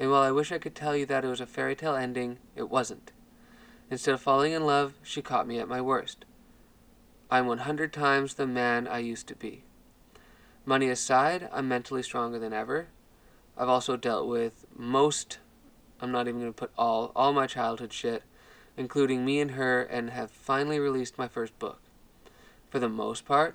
And 0.01 0.11
while 0.11 0.23
I 0.23 0.33
wish 0.33 0.51
I 0.51 0.59
could 0.59 0.75
tell 0.75 0.97
you 0.97 1.07
that 1.07 1.25
it 1.25 1.29
was 1.29 1.41
a 1.41 1.47
fairy 1.47 1.77
tale 1.77 1.95
ending, 1.95 2.39
it 2.57 2.69
wasn't. 2.69 3.13
Instead 3.89 4.15
of 4.15 4.21
falling 4.21 4.51
in 4.51 4.67
love, 4.67 4.95
she 5.05 5.23
caught 5.23 5.47
me 5.47 5.61
at 5.61 5.69
my 5.69 5.81
worst. 5.81 6.25
I'm 7.33 7.47
100 7.47 7.93
times 7.93 8.35
the 8.35 8.47
man 8.47 8.89
I 8.89 8.99
used 8.99 9.29
to 9.29 9.37
be. 9.37 9.63
Money 10.65 10.89
aside, 10.89 11.49
I'm 11.53 11.69
mentally 11.69 12.03
stronger 12.03 12.41
than 12.41 12.53
ever. 12.53 12.89
I've 13.57 13.69
also 13.69 13.97
dealt 13.97 14.27
with 14.27 14.67
most, 14.77 15.39
I'm 16.01 16.11
not 16.11 16.27
even 16.27 16.41
going 16.41 16.53
to 16.53 16.59
put 16.59 16.73
all, 16.77 17.13
all 17.15 17.33
my 17.33 17.47
childhood 17.47 17.93
shit, 17.93 18.25
including 18.77 19.25
me 19.25 19.41
and 19.41 19.53
her, 19.53 19.81
and 19.83 20.11
have 20.11 20.33
finally 20.33 20.81
released 20.81 21.19
my 21.19 21.29
first 21.29 21.57
book. 21.61 21.79
For 22.69 22.81
the 22.81 22.89
most 22.89 23.25
part, 23.25 23.55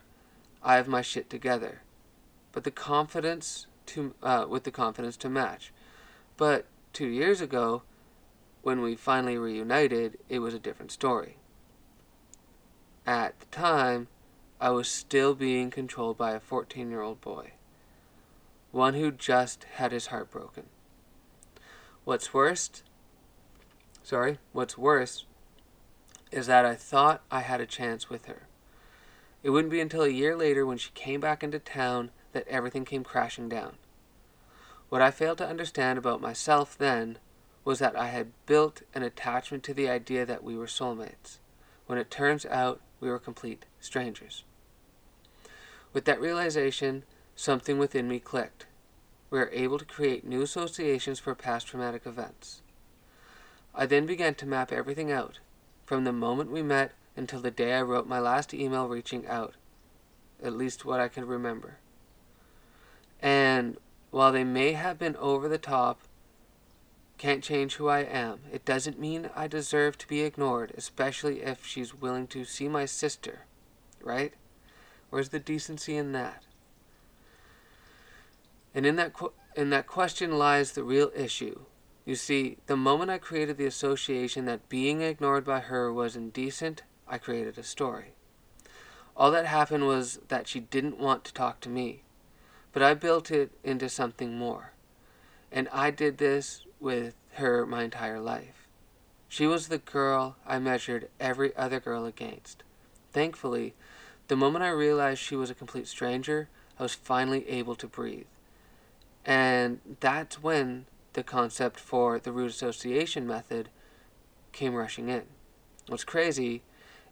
I 0.64 0.76
have 0.76 0.88
my 0.88 1.02
shit 1.02 1.30
together, 1.30 1.82
but 2.54 2.64
the 2.64 2.72
confidence 2.72 3.68
to 3.88 4.16
uh, 4.24 4.46
with 4.50 4.64
the 4.64 4.72
confidence 4.72 5.18
to 5.18 5.30
match. 5.30 5.72
But 6.38 6.66
two 6.94 7.08
years 7.08 7.42
ago, 7.42 7.84
when 8.62 8.82
we 8.82 8.96
finally 8.96 9.38
reunited, 9.38 10.18
it 10.30 10.40
was 10.40 10.54
a 10.54 10.60
different 10.60 10.92
story. 10.92 11.38
At 13.06 13.40
the 13.40 13.46
time, 13.48 14.08
I 14.60 14.72
was 14.72 14.88
still 14.88 15.36
being 15.36 15.70
controlled 15.70 16.18
by 16.18 16.32
a 16.32 16.40
14 16.40 16.90
year 16.90 17.02
old 17.02 17.22
boy. 17.22 17.52
one 18.72 18.96
who 18.96 19.12
just 19.12 19.64
had 19.76 19.92
his 19.92 20.08
heart 20.08 20.32
broken. 20.32 20.66
What's 22.04 22.34
worst, 22.34 22.84
sorry, 24.04 24.40
what's 24.52 24.78
worse 24.78 25.26
is 26.32 26.48
that 26.48 26.66
I 26.66 26.76
thought 26.76 27.22
I 27.32 27.42
had 27.42 27.62
a 27.62 27.66
chance 27.66 28.10
with 28.10 28.26
her. 28.26 28.48
It 29.44 29.52
wouldn't 29.52 29.72
be 29.72 29.80
until 29.80 30.02
a 30.02 30.10
year 30.10 30.36
later 30.36 30.66
when 30.66 30.78
she 30.78 30.90
came 30.96 31.22
back 31.22 31.44
into 31.44 31.60
town 31.60 32.12
that 32.34 32.48
everything 32.48 32.84
came 32.84 33.04
crashing 33.04 33.48
down. 33.48 33.78
What 34.90 35.02
I 35.02 35.12
failed 35.12 35.38
to 35.38 35.48
understand 35.48 35.98
about 35.98 36.22
myself 36.22 36.78
then 36.78 37.20
was 37.64 37.80
that 37.80 37.96
I 37.96 38.08
had 38.08 38.32
built 38.46 38.82
an 38.94 39.04
attachment 39.04 39.64
to 39.64 39.74
the 39.74 39.90
idea 39.90 40.26
that 40.26 40.44
we 40.44 40.58
were 40.58 40.68
soulmates, 40.68 41.38
when 41.86 41.98
it 41.98 42.12
turns 42.12 42.46
out 42.48 42.82
we 43.00 43.10
were 43.10 43.20
complete 43.20 43.66
strangers. 43.80 44.44
With 45.94 46.06
that 46.06 46.20
realization, 46.20 47.04
something 47.36 47.78
within 47.78 48.08
me 48.08 48.20
clicked. 48.20 48.66
We 49.30 49.40
are 49.40 49.50
able 49.52 49.78
to 49.80 49.86
create 49.86 50.26
new 50.26 50.42
associations 50.42 51.20
for 51.20 51.36
past 51.36 51.68
traumatic 51.68 52.06
events. 52.06 52.62
I 53.74 53.86
then 53.86 54.06
began 54.06 54.36
to 54.36 54.46
map 54.46 54.72
everything 54.72 55.12
out, 55.12 55.40
from 55.86 56.04
the 56.04 56.14
moment 56.14 56.52
we 56.52 56.62
met 56.62 56.94
until 57.18 57.42
the 57.42 57.52
day 57.52 57.74
I 57.74 57.82
wrote 57.82 58.08
my 58.08 58.20
last 58.20 58.54
email 58.54 58.88
reaching 58.88 59.28
out, 59.28 59.56
at 60.44 60.54
least 60.54 60.86
what 60.86 61.00
I 61.00 61.08
can 61.08 61.26
remember. 61.26 61.78
And 63.22 63.78
while 64.12 64.32
they 64.32 64.44
may 64.44 64.74
have 64.74 65.00
been 65.00 65.16
over 65.18 65.48
the 65.48 65.58
top, 65.58 66.00
can't 67.18 67.44
change 67.44 67.76
who 67.76 67.88
I 67.88 68.00
am. 68.00 68.40
It 68.52 68.66
doesn't 68.66 69.00
mean 69.00 69.30
I 69.36 69.48
deserve 69.48 69.98
to 70.00 70.08
be 70.08 70.22
ignored, 70.22 70.74
especially 70.78 71.42
if 71.42 71.66
she's 71.66 71.94
willing 71.94 72.28
to 72.28 72.44
see 72.46 72.68
my 72.68 72.86
sister, 72.86 73.46
right? 74.02 74.34
Where's 75.10 75.30
the 75.30 75.40
decency 75.40 75.96
in 75.96 76.12
that? 76.12 76.44
And 78.74 78.86
in 78.86 78.98
that 78.98 79.14
in 79.56 79.70
that 79.70 79.88
question 79.88 80.38
lies 80.38 80.74
the 80.74 80.84
real 80.84 81.12
issue. 81.16 81.62
You 82.04 82.16
see, 82.16 82.58
the 82.68 82.76
moment 82.76 83.10
I 83.10 83.18
created 83.18 83.58
the 83.58 83.66
association 83.66 84.46
that 84.46 84.70
being 84.70 85.02
ignored 85.02 85.46
by 85.46 85.62
her 85.62 85.92
was 85.92 86.16
indecent, 86.16 86.84
I 87.08 87.18
created 87.18 87.58
a 87.58 87.64
story. 87.64 88.14
All 89.16 89.32
that 89.32 89.46
happened 89.46 89.88
was 89.88 90.20
that 90.28 90.48
she 90.48 90.60
didn't 90.60 91.00
want 91.00 91.24
to 91.24 91.34
talk 91.34 91.62
to 91.62 91.70
me, 91.70 92.04
but 92.74 92.84
I 92.84 92.94
built 92.94 93.32
it 93.32 93.52
into 93.64 93.88
something 93.88 94.38
more. 94.38 94.74
And 95.52 95.70
I 95.70 95.90
did 95.90 96.18
this 96.18 96.65
with 96.86 97.16
her 97.34 97.66
my 97.66 97.82
entire 97.82 98.20
life. 98.20 98.68
She 99.28 99.48
was 99.48 99.68
the 99.68 99.80
girl 99.80 100.36
I 100.46 100.60
measured 100.60 101.10
every 101.20 101.54
other 101.58 101.80
girl 101.80 102.06
against. 102.06 102.62
Thankfully, 103.12 103.74
the 104.28 104.36
moment 104.36 104.64
I 104.64 104.70
realized 104.70 105.20
she 105.20 105.36
was 105.36 105.50
a 105.50 105.56
complete 105.56 105.88
stranger, 105.88 106.48
I 106.80 106.84
was 106.84 106.94
finally 106.94 107.50
able 107.50 107.74
to 107.78 107.88
breathe. 107.88 108.28
And 109.26 109.80
that's 110.00 110.44
when 110.44 110.86
the 111.14 111.24
concept 111.24 111.80
for 111.80 112.20
the 112.20 112.32
root 112.32 112.52
association 112.52 113.26
method 113.26 113.70
came 114.52 114.76
rushing 114.76 115.10
in. 115.10 115.24
What's 115.88 116.04
crazy 116.04 116.62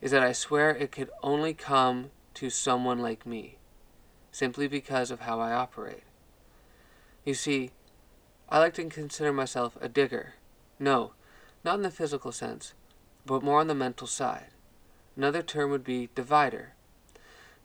is 0.01 0.11
that 0.11 0.21
I 0.21 0.33
swear 0.33 0.69
it 0.69 0.91
could 0.91 1.09
only 1.23 1.55
come 1.55 2.11
to 2.35 2.51
someone 2.51 2.99
like 2.99 3.25
me, 3.25 3.57
simply 4.31 4.67
because 4.67 5.09
of 5.09 5.21
how 5.21 5.39
I 5.39 5.51
operate. 5.51 6.03
You 7.25 7.33
see, 7.33 7.71
I 8.53 8.59
like 8.59 8.75
to 8.75 8.85
consider 8.85 9.33
myself 9.33 9.79
a 9.81 9.89
digger. 9.89 10.35
No, 10.77 11.13
not 11.63 11.77
in 11.77 11.81
the 11.81 11.89
physical 11.89 12.31
sense, 12.31 12.75
but 13.25 13.41
more 13.41 13.59
on 13.59 13.65
the 13.65 13.73
mental 13.73 14.05
side. 14.05 14.49
Another 15.17 15.41
term 15.41 15.71
would 15.71 15.83
be 15.83 16.09
divider. 16.13 16.73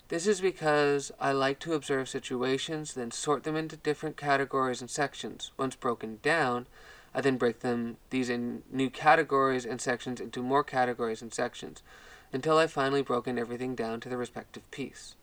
This 0.08 0.26
is 0.26 0.40
because 0.40 1.12
I 1.20 1.32
like 1.32 1.58
to 1.58 1.74
observe 1.74 2.08
situations, 2.08 2.94
then 2.94 3.10
sort 3.10 3.44
them 3.44 3.54
into 3.54 3.76
different 3.76 4.16
categories 4.16 4.80
and 4.80 4.88
sections. 4.88 5.52
Once 5.58 5.76
broken 5.76 6.20
down, 6.22 6.66
I 7.14 7.20
then 7.20 7.36
break 7.36 7.60
them 7.60 7.98
these 8.08 8.30
in 8.30 8.62
new 8.72 8.88
categories 8.88 9.66
and 9.66 9.82
sections 9.82 10.22
into 10.22 10.42
more 10.42 10.64
categories 10.64 11.20
and 11.20 11.34
sections 11.34 11.82
until 12.32 12.56
I've 12.56 12.72
finally 12.72 13.02
broken 13.02 13.38
everything 13.38 13.74
down 13.74 14.00
to 14.00 14.08
the 14.08 14.16
respective 14.16 14.70
piece. 14.70 15.16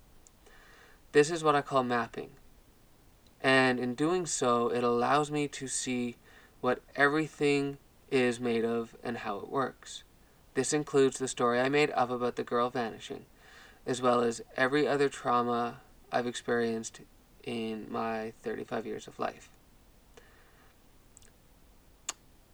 This 1.11 1.31
is 1.31 1.43
what 1.43 1.55
I 1.55 1.63
call 1.63 1.83
mapping. 1.83 2.29
And 3.45 3.79
in 3.79 3.93
doing 3.93 4.25
so, 4.25 4.69
it 4.69 4.83
allows 4.83 5.29
me 5.29 5.47
to 5.49 5.67
see 5.67 6.15
what 6.61 6.81
everything 6.95 7.77
is 8.09 8.39
made 8.39 8.65
of 8.65 8.95
and 9.03 9.19
how 9.19 9.37
it 9.37 9.49
works. 9.49 10.01
This 10.55 10.73
includes 10.73 11.19
the 11.19 11.27
story 11.27 11.59
I 11.59 11.69
made 11.69 11.91
up 11.91 12.09
about 12.09 12.37
the 12.37 12.43
girl 12.43 12.71
vanishing, 12.71 13.27
as 13.85 14.01
well 14.01 14.21
as 14.21 14.41
every 14.57 14.87
other 14.87 15.09
trauma 15.09 15.81
I've 16.11 16.25
experienced 16.25 17.01
in 17.43 17.85
my 17.87 18.33
35 18.41 18.87
years 18.87 19.07
of 19.07 19.19
life. 19.19 19.47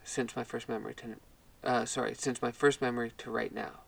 Since 0.04 0.36
my 0.36 0.44
first 0.44 0.68
memory 0.68 0.94
to, 0.96 1.16
uh, 1.64 1.86
sorry, 1.86 2.16
since 2.16 2.42
my 2.42 2.52
first 2.52 2.82
memory 2.82 3.14
to 3.20 3.32
right 3.32 3.56
now. 3.56 3.80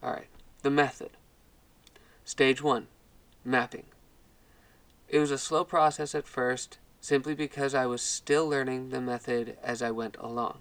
All 0.00 0.12
right, 0.12 0.28
the 0.62 0.70
method. 0.70 1.10
Stage 2.24 2.62
one, 2.62 2.86
mapping. 3.44 3.86
It 5.08 5.18
was 5.18 5.30
a 5.30 5.38
slow 5.38 5.64
process 5.64 6.14
at 6.14 6.26
first, 6.26 6.78
simply 7.00 7.34
because 7.34 7.74
I 7.74 7.86
was 7.86 8.02
still 8.02 8.48
learning 8.48 8.90
the 8.90 9.00
method 9.00 9.56
as 9.62 9.82
I 9.82 9.90
went 9.90 10.16
along. 10.18 10.58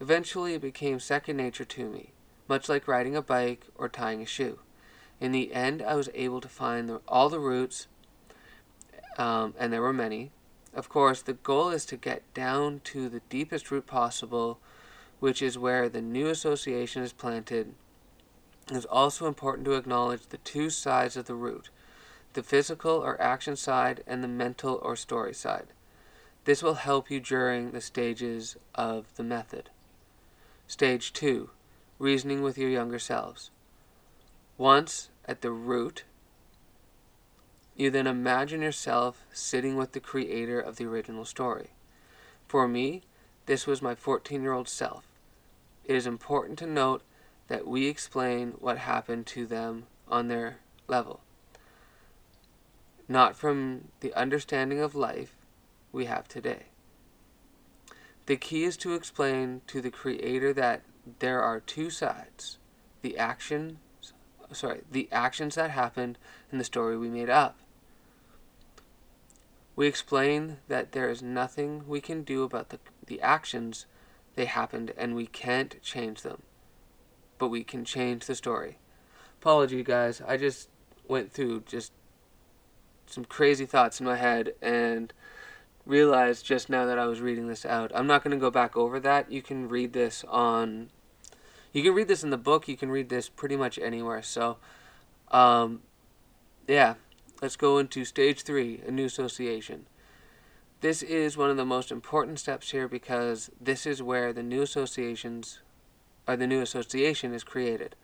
Eventually, 0.00 0.54
it 0.54 0.60
became 0.60 1.00
second 1.00 1.36
nature 1.36 1.64
to 1.64 1.88
me, 1.88 2.12
much 2.48 2.68
like 2.68 2.88
riding 2.88 3.16
a 3.16 3.22
bike 3.22 3.66
or 3.74 3.88
tying 3.88 4.20
a 4.22 4.26
shoe. 4.26 4.58
In 5.20 5.32
the 5.32 5.52
end, 5.54 5.80
I 5.80 5.94
was 5.94 6.10
able 6.14 6.40
to 6.40 6.48
find 6.48 6.88
the, 6.88 7.00
all 7.08 7.28
the 7.28 7.40
roots, 7.40 7.86
um, 9.16 9.54
and 9.58 9.72
there 9.72 9.82
were 9.82 9.92
many. 9.92 10.32
Of 10.74 10.88
course, 10.88 11.22
the 11.22 11.34
goal 11.34 11.70
is 11.70 11.84
to 11.86 11.96
get 11.96 12.34
down 12.34 12.80
to 12.84 13.08
the 13.08 13.20
deepest 13.28 13.70
root 13.70 13.86
possible, 13.86 14.58
which 15.20 15.40
is 15.40 15.56
where 15.56 15.88
the 15.88 16.02
new 16.02 16.28
association 16.28 17.02
is 17.02 17.12
planted 17.12 17.74
it 18.70 18.76
is 18.76 18.84
also 18.86 19.26
important 19.26 19.64
to 19.64 19.74
acknowledge 19.74 20.28
the 20.28 20.38
two 20.38 20.70
sides 20.70 21.16
of 21.16 21.26
the 21.26 21.34
root 21.34 21.68
the 22.32 22.42
physical 22.42 22.92
or 22.92 23.20
action 23.20 23.56
side 23.56 24.02
and 24.06 24.22
the 24.22 24.28
mental 24.28 24.80
or 24.82 24.96
story 24.96 25.34
side. 25.34 25.68
This 26.44 26.62
will 26.62 26.74
help 26.74 27.10
you 27.10 27.20
during 27.20 27.70
the 27.70 27.80
stages 27.80 28.56
of 28.74 29.14
the 29.16 29.22
method. 29.22 29.70
Stage 30.66 31.12
2 31.12 31.50
Reasoning 31.98 32.42
with 32.42 32.58
your 32.58 32.70
younger 32.70 32.98
selves. 32.98 33.50
Once 34.58 35.10
at 35.24 35.40
the 35.40 35.52
root, 35.52 36.04
you 37.76 37.90
then 37.90 38.06
imagine 38.06 38.60
yourself 38.60 39.24
sitting 39.32 39.76
with 39.76 39.92
the 39.92 40.00
creator 40.00 40.60
of 40.60 40.76
the 40.76 40.84
original 40.84 41.24
story. 41.24 41.70
For 42.48 42.68
me, 42.68 43.02
this 43.46 43.66
was 43.66 43.82
my 43.82 43.94
14 43.94 44.42
year 44.42 44.52
old 44.52 44.68
self. 44.68 45.06
It 45.84 45.96
is 45.96 46.06
important 46.06 46.58
to 46.60 46.66
note 46.66 47.02
that 47.48 47.66
we 47.66 47.86
explain 47.86 48.52
what 48.60 48.78
happened 48.78 49.26
to 49.26 49.46
them 49.46 49.86
on 50.08 50.28
their 50.28 50.58
level, 50.86 51.20
not 53.12 53.36
from 53.36 53.88
the 54.00 54.12
understanding 54.14 54.80
of 54.80 54.94
life 54.94 55.36
we 55.92 56.06
have 56.06 56.26
today. 56.26 56.64
The 58.26 58.36
key 58.36 58.64
is 58.64 58.76
to 58.78 58.94
explain 58.94 59.60
to 59.66 59.80
the 59.80 59.90
creator 59.90 60.52
that 60.54 60.82
there 61.18 61.42
are 61.42 61.60
two 61.60 61.90
sides 61.90 62.58
the 63.02 63.18
actions 63.18 63.78
sorry 64.52 64.82
the 64.88 65.08
actions 65.10 65.56
that 65.56 65.70
happened 65.70 66.16
and 66.52 66.60
the 66.60 66.64
story 66.64 66.96
we 66.96 67.08
made 67.08 67.28
up 67.28 67.58
we 69.74 69.88
explain 69.88 70.58
that 70.68 70.92
there 70.92 71.10
is 71.10 71.20
nothing 71.20 71.82
we 71.88 72.00
can 72.00 72.22
do 72.22 72.44
about 72.44 72.68
the, 72.68 72.78
the 73.06 73.20
actions 73.20 73.86
they 74.36 74.44
happened 74.44 74.92
and 74.96 75.16
we 75.16 75.26
can't 75.26 75.82
change 75.82 76.22
them 76.22 76.42
but 77.42 77.48
we 77.48 77.64
can 77.64 77.84
change 77.84 78.26
the 78.26 78.36
story. 78.36 78.78
Apology, 79.40 79.82
guys. 79.82 80.22
I 80.24 80.36
just 80.36 80.68
went 81.08 81.32
through 81.32 81.64
just 81.66 81.90
some 83.12 83.24
crazy 83.24 83.66
thoughts 83.66 84.00
in 84.00 84.06
my 84.06 84.16
head 84.16 84.54
and 84.62 85.12
realized 85.84 86.46
just 86.46 86.68
now 86.68 86.86
that 86.86 86.98
I 86.98 87.06
was 87.06 87.20
reading 87.20 87.48
this 87.48 87.66
out. 87.66 87.92
I'm 87.94 88.06
not 88.06 88.24
going 88.24 88.36
to 88.36 88.40
go 88.40 88.50
back 88.50 88.76
over 88.76 88.98
that. 89.00 89.30
You 89.30 89.42
can 89.42 89.68
read 89.68 89.92
this 89.92 90.24
on. 90.28 90.90
You 91.72 91.82
can 91.82 91.94
read 91.94 92.08
this 92.08 92.24
in 92.24 92.30
the 92.30 92.38
book. 92.38 92.68
You 92.68 92.76
can 92.76 92.90
read 92.90 93.08
this 93.08 93.28
pretty 93.28 93.56
much 93.56 93.78
anywhere. 93.78 94.22
So, 94.22 94.58
um, 95.30 95.82
yeah, 96.68 96.94
let's 97.40 97.56
go 97.56 97.78
into 97.78 98.04
stage 98.04 98.42
three 98.42 98.80
a 98.86 98.90
new 98.90 99.06
association. 99.06 99.86
This 100.80 101.02
is 101.02 101.36
one 101.36 101.50
of 101.50 101.56
the 101.56 101.64
most 101.64 101.92
important 101.92 102.40
steps 102.40 102.70
here 102.70 102.88
because 102.88 103.50
this 103.60 103.86
is 103.86 104.02
where 104.02 104.32
the 104.32 104.42
new 104.42 104.62
associations 104.62 105.60
or 106.26 106.36
the 106.36 106.46
new 106.46 106.60
association 106.60 107.32
is 107.34 107.44
created. 107.44 107.94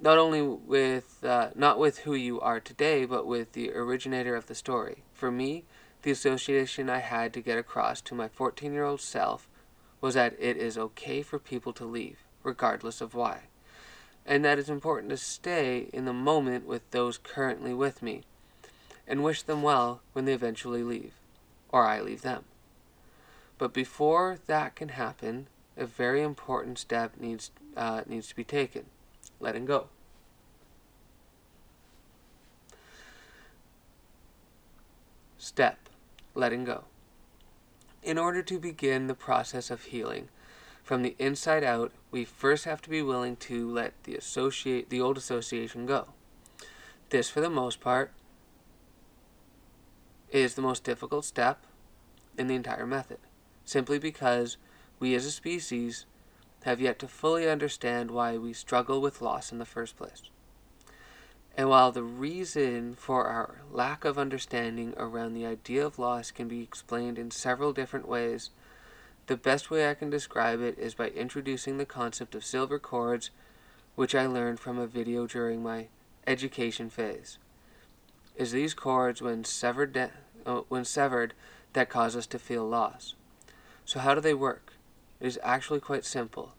Not 0.00 0.16
only 0.16 0.42
with 0.42 1.24
uh, 1.24 1.50
not 1.56 1.78
with 1.78 1.98
who 2.00 2.14
you 2.14 2.40
are 2.40 2.60
today, 2.60 3.04
but 3.04 3.26
with 3.26 3.52
the 3.52 3.72
originator 3.72 4.36
of 4.36 4.46
the 4.46 4.54
story. 4.54 5.02
For 5.12 5.30
me, 5.32 5.64
the 6.02 6.12
association 6.12 6.88
I 6.88 6.98
had 6.98 7.32
to 7.34 7.40
get 7.40 7.58
across 7.58 8.00
to 8.02 8.14
my 8.14 8.28
14 8.28 8.72
year 8.72 8.84
old 8.84 9.00
self 9.00 9.48
was 10.00 10.14
that 10.14 10.36
it 10.38 10.56
is 10.56 10.78
okay 10.78 11.22
for 11.22 11.40
people 11.40 11.72
to 11.72 11.84
leave, 11.84 12.18
regardless 12.44 13.00
of 13.00 13.14
why, 13.14 13.48
and 14.24 14.44
that 14.44 14.56
it's 14.58 14.68
important 14.68 15.10
to 15.10 15.16
stay 15.16 15.88
in 15.92 16.04
the 16.04 16.12
moment 16.12 16.64
with 16.64 16.88
those 16.92 17.18
currently 17.18 17.74
with 17.74 18.02
me. 18.02 18.22
and 19.10 19.24
wish 19.24 19.42
them 19.42 19.62
well 19.62 20.02
when 20.12 20.26
they 20.26 20.34
eventually 20.34 20.82
leave, 20.82 21.14
or 21.70 21.86
I 21.86 21.98
leave 22.02 22.20
them. 22.20 22.44
But 23.56 23.72
before 23.72 24.38
that 24.46 24.76
can 24.76 24.90
happen, 24.90 25.46
a 25.78 25.86
very 25.86 26.22
important 26.22 26.78
step 26.78 27.16
needs, 27.18 27.50
uh, 27.74 28.02
needs 28.06 28.28
to 28.28 28.36
be 28.36 28.44
taken 28.44 28.84
letting 29.40 29.64
go. 29.64 29.88
Step 35.36 35.88
letting 36.34 36.64
go. 36.64 36.84
In 38.02 38.18
order 38.18 38.42
to 38.42 38.58
begin 38.58 39.06
the 39.06 39.14
process 39.14 39.70
of 39.70 39.84
healing 39.84 40.28
from 40.82 41.02
the 41.02 41.14
inside 41.18 41.64
out, 41.64 41.92
we 42.10 42.24
first 42.24 42.64
have 42.64 42.80
to 42.82 42.90
be 42.90 43.02
willing 43.02 43.36
to 43.36 43.70
let 43.70 43.92
the 44.04 44.14
associate 44.14 44.88
the 44.88 45.00
old 45.00 45.18
association 45.18 45.84
go. 45.84 46.08
This 47.10 47.28
for 47.28 47.40
the 47.40 47.50
most 47.50 47.80
part 47.80 48.12
is 50.30 50.54
the 50.54 50.62
most 50.62 50.84
difficult 50.84 51.24
step 51.24 51.64
in 52.36 52.46
the 52.46 52.54
entire 52.54 52.86
method, 52.86 53.18
simply 53.64 53.98
because 53.98 54.56
we 55.00 55.14
as 55.14 55.24
a 55.24 55.30
species 55.30 56.06
have 56.68 56.80
yet 56.82 56.98
to 56.98 57.08
fully 57.08 57.48
understand 57.48 58.10
why 58.10 58.36
we 58.36 58.52
struggle 58.52 59.00
with 59.00 59.22
loss 59.22 59.50
in 59.50 59.58
the 59.58 59.64
first 59.64 59.96
place. 59.96 60.20
And 61.56 61.70
while 61.70 61.90
the 61.90 62.02
reason 62.02 62.94
for 62.94 63.24
our 63.24 63.62
lack 63.72 64.04
of 64.04 64.18
understanding 64.18 64.92
around 64.98 65.32
the 65.32 65.46
idea 65.46 65.86
of 65.86 65.98
loss 65.98 66.30
can 66.30 66.46
be 66.46 66.62
explained 66.62 67.18
in 67.18 67.30
several 67.30 67.72
different 67.72 68.06
ways, 68.06 68.50
the 69.28 69.36
best 69.36 69.70
way 69.70 69.88
I 69.88 69.94
can 69.94 70.10
describe 70.10 70.60
it 70.60 70.78
is 70.78 70.94
by 70.94 71.08
introducing 71.08 71.78
the 71.78 71.86
concept 71.86 72.34
of 72.34 72.44
silver 72.44 72.78
cords, 72.78 73.30
which 73.94 74.14
I 74.14 74.26
learned 74.26 74.60
from 74.60 74.78
a 74.78 74.86
video 74.86 75.26
during 75.26 75.62
my 75.62 75.86
education 76.26 76.90
phase. 76.90 77.38
Is 78.36 78.52
these 78.52 78.74
cords, 78.74 79.22
when 79.22 79.42
severed, 79.44 80.10
uh, 80.44 80.60
when 80.68 80.84
severed, 80.84 81.32
that 81.72 81.88
cause 81.88 82.14
us 82.14 82.26
to 82.26 82.38
feel 82.38 82.68
loss. 82.68 83.14
So 83.86 84.00
how 84.00 84.14
do 84.14 84.20
they 84.20 84.34
work? 84.34 84.74
It 85.18 85.26
is 85.26 85.40
actually 85.42 85.80
quite 85.80 86.04
simple. 86.04 86.52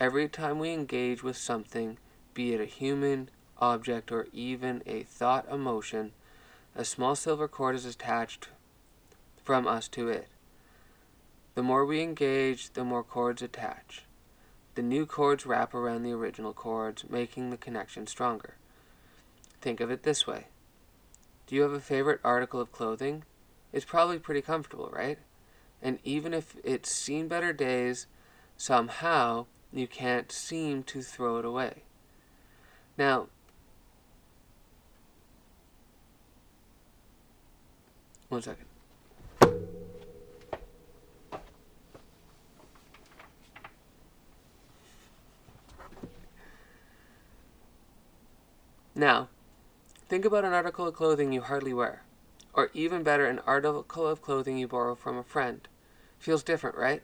Every 0.00 0.30
time 0.30 0.58
we 0.58 0.72
engage 0.72 1.22
with 1.22 1.36
something, 1.36 1.98
be 2.32 2.54
it 2.54 2.60
a 2.60 2.64
human, 2.64 3.28
object, 3.58 4.10
or 4.10 4.28
even 4.32 4.82
a 4.86 5.02
thought 5.02 5.46
emotion, 5.52 6.12
a 6.74 6.86
small 6.86 7.14
silver 7.14 7.46
cord 7.46 7.76
is 7.76 7.84
attached 7.84 8.48
from 9.44 9.66
us 9.66 9.88
to 9.88 10.08
it. 10.08 10.28
The 11.54 11.62
more 11.62 11.84
we 11.84 12.00
engage, 12.00 12.70
the 12.70 12.82
more 12.82 13.02
cords 13.02 13.42
attach. 13.42 14.04
The 14.74 14.82
new 14.82 15.04
cords 15.04 15.44
wrap 15.44 15.74
around 15.74 16.02
the 16.02 16.12
original 16.12 16.54
cords, 16.54 17.04
making 17.10 17.50
the 17.50 17.58
connection 17.58 18.06
stronger. 18.06 18.54
Think 19.60 19.80
of 19.80 19.90
it 19.90 20.02
this 20.02 20.26
way 20.26 20.46
Do 21.46 21.54
you 21.54 21.60
have 21.60 21.72
a 21.72 21.80
favorite 21.80 22.20
article 22.24 22.58
of 22.58 22.72
clothing? 22.72 23.24
It's 23.70 23.84
probably 23.84 24.18
pretty 24.18 24.40
comfortable, 24.40 24.88
right? 24.90 25.18
And 25.82 25.98
even 26.04 26.32
if 26.32 26.56
it's 26.64 26.90
seen 26.90 27.28
better 27.28 27.52
days, 27.52 28.06
somehow 28.56 29.44
you 29.72 29.86
can't 29.86 30.32
seem 30.32 30.82
to 30.84 31.02
throw 31.02 31.38
it 31.38 31.44
away. 31.44 31.82
Now, 32.98 33.28
one 38.28 38.42
second. 38.42 38.66
Now, 48.94 49.28
think 50.08 50.24
about 50.24 50.44
an 50.44 50.52
article 50.52 50.86
of 50.86 50.94
clothing 50.94 51.32
you 51.32 51.40
hardly 51.40 51.72
wear. 51.72 52.02
Or 52.52 52.70
even 52.74 53.02
better, 53.02 53.24
an 53.26 53.38
article 53.46 54.06
of 54.06 54.20
clothing 54.20 54.58
you 54.58 54.68
borrow 54.68 54.94
from 54.94 55.16
a 55.16 55.22
friend. 55.22 55.66
Feels 56.18 56.42
different, 56.42 56.76
right? 56.76 57.02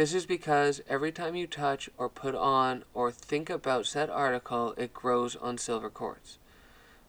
This 0.00 0.14
is 0.14 0.24
because 0.24 0.80
every 0.88 1.12
time 1.12 1.36
you 1.36 1.46
touch 1.46 1.90
or 1.98 2.08
put 2.08 2.34
on 2.34 2.84
or 2.94 3.10
think 3.10 3.50
about 3.50 3.84
said 3.84 4.08
article, 4.08 4.72
it 4.78 4.94
grows 4.94 5.36
on 5.36 5.58
silver 5.58 5.90
cords, 5.90 6.38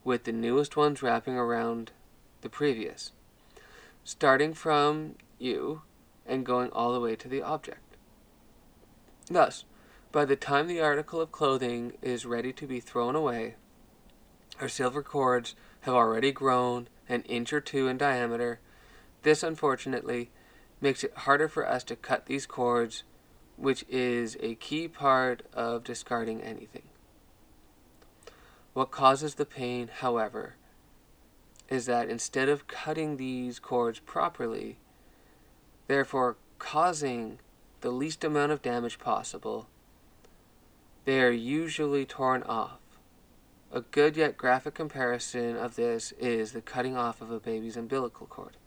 with 0.03 0.25
the 0.25 0.33
newest 0.33 0.75
ones 0.75 1.01
wrapping 1.01 1.37
around 1.37 1.91
the 2.41 2.49
previous, 2.49 3.13
starting 4.03 4.53
from 4.53 5.15
you 5.39 5.83
and 6.25 6.45
going 6.45 6.69
all 6.71 6.91
the 6.91 6.99
way 6.99 7.15
to 7.15 7.29
the 7.29 7.41
object. 7.41 7.95
Thus, 9.27 9.63
by 10.11 10.25
the 10.25 10.35
time 10.35 10.67
the 10.67 10.81
article 10.81 11.21
of 11.21 11.31
clothing 11.31 11.93
is 12.01 12.25
ready 12.25 12.51
to 12.51 12.67
be 12.67 12.81
thrown 12.81 13.15
away, 13.15 13.55
our 14.59 14.67
silver 14.67 15.01
cords 15.01 15.55
have 15.83 15.93
already 15.93 16.33
grown 16.33 16.89
an 17.07 17.21
inch 17.21 17.53
or 17.53 17.61
two 17.61 17.87
in 17.87 17.97
diameter. 17.97 18.59
This, 19.23 19.43
unfortunately, 19.43 20.29
makes 20.81 21.03
it 21.03 21.13
harder 21.15 21.47
for 21.47 21.67
us 21.67 21.83
to 21.85 21.95
cut 21.95 22.25
these 22.25 22.45
cords, 22.45 23.03
which 23.55 23.85
is 23.87 24.35
a 24.41 24.55
key 24.55 24.87
part 24.87 25.43
of 25.53 25.83
discarding 25.83 26.41
anything. 26.41 26.89
What 28.73 28.89
causes 28.89 29.35
the 29.35 29.45
pain, 29.45 29.89
however, 29.99 30.55
is 31.69 31.85
that 31.85 32.09
instead 32.09 32.49
of 32.49 32.67
cutting 32.67 33.17
these 33.17 33.59
cords 33.59 33.99
properly, 33.99 34.77
therefore 35.87 36.37
causing 36.57 37.39
the 37.81 37.91
least 37.91 38.23
amount 38.23 38.51
of 38.51 38.61
damage 38.61 38.99
possible, 38.99 39.67
they 41.05 41.21
are 41.21 41.31
usually 41.31 42.05
torn 42.05 42.43
off. 42.43 42.79
A 43.71 43.81
good 43.81 44.17
yet 44.17 44.37
graphic 44.37 44.73
comparison 44.73 45.55
of 45.55 45.75
this 45.75 46.11
is 46.13 46.51
the 46.51 46.61
cutting 46.61 46.97
off 46.97 47.21
of 47.21 47.31
a 47.31 47.39
baby's 47.39 47.77
umbilical 47.77 48.27
cord. 48.27 48.57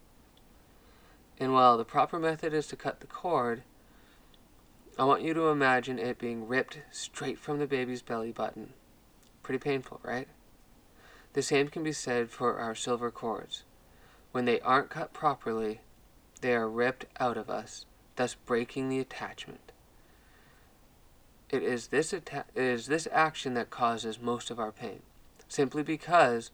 And 1.38 1.53
while 1.53 1.77
the 1.77 1.85
proper 1.85 2.18
method 2.18 2.55
is 2.55 2.66
to 2.68 2.77
cut 2.77 3.01
the 3.01 3.07
cord, 3.07 3.62
I 4.97 5.05
want 5.05 5.23
you 5.23 5.35
to 5.35 5.49
imagine 5.49 5.99
it 5.99 6.18
being 6.18 6.47
ripped 6.47 6.79
straight 6.92 7.38
from 7.38 7.59
the 7.59 7.66
baby's 7.66 8.03
belly 8.03 8.31
button. 8.31 8.75
Pretty 9.42 9.59
painful, 9.59 10.01
right? 10.05 10.29
The 11.33 11.42
same 11.42 11.68
can 11.68 11.83
be 11.83 11.92
said 11.92 12.31
for 12.31 12.59
our 12.59 12.77
silver 12.77 13.11
cords. 13.11 13.64
When 14.31 14.44
they 14.44 14.61
aren't 14.61 14.90
cut 14.90 15.12
properly, 15.12 15.81
they 16.40 16.55
are 16.55 16.68
ripped 16.68 17.07
out 17.18 17.37
of 17.37 17.51
us, 17.51 17.87
thus 18.14 18.35
breaking 18.35 18.88
the 18.88 19.01
attachment. 19.01 19.73
It 21.51 21.62
is 21.62 21.88
this, 21.88 22.12
atta- 22.12 22.47
it 22.55 22.62
is 22.62 22.87
this 22.87 23.09
action 23.11 23.55
that 23.55 23.70
causes 23.70 24.20
most 24.20 24.51
of 24.51 24.61
our 24.61 24.73
pain, 24.73 25.03
simply 25.49 25.83
because 25.83 26.53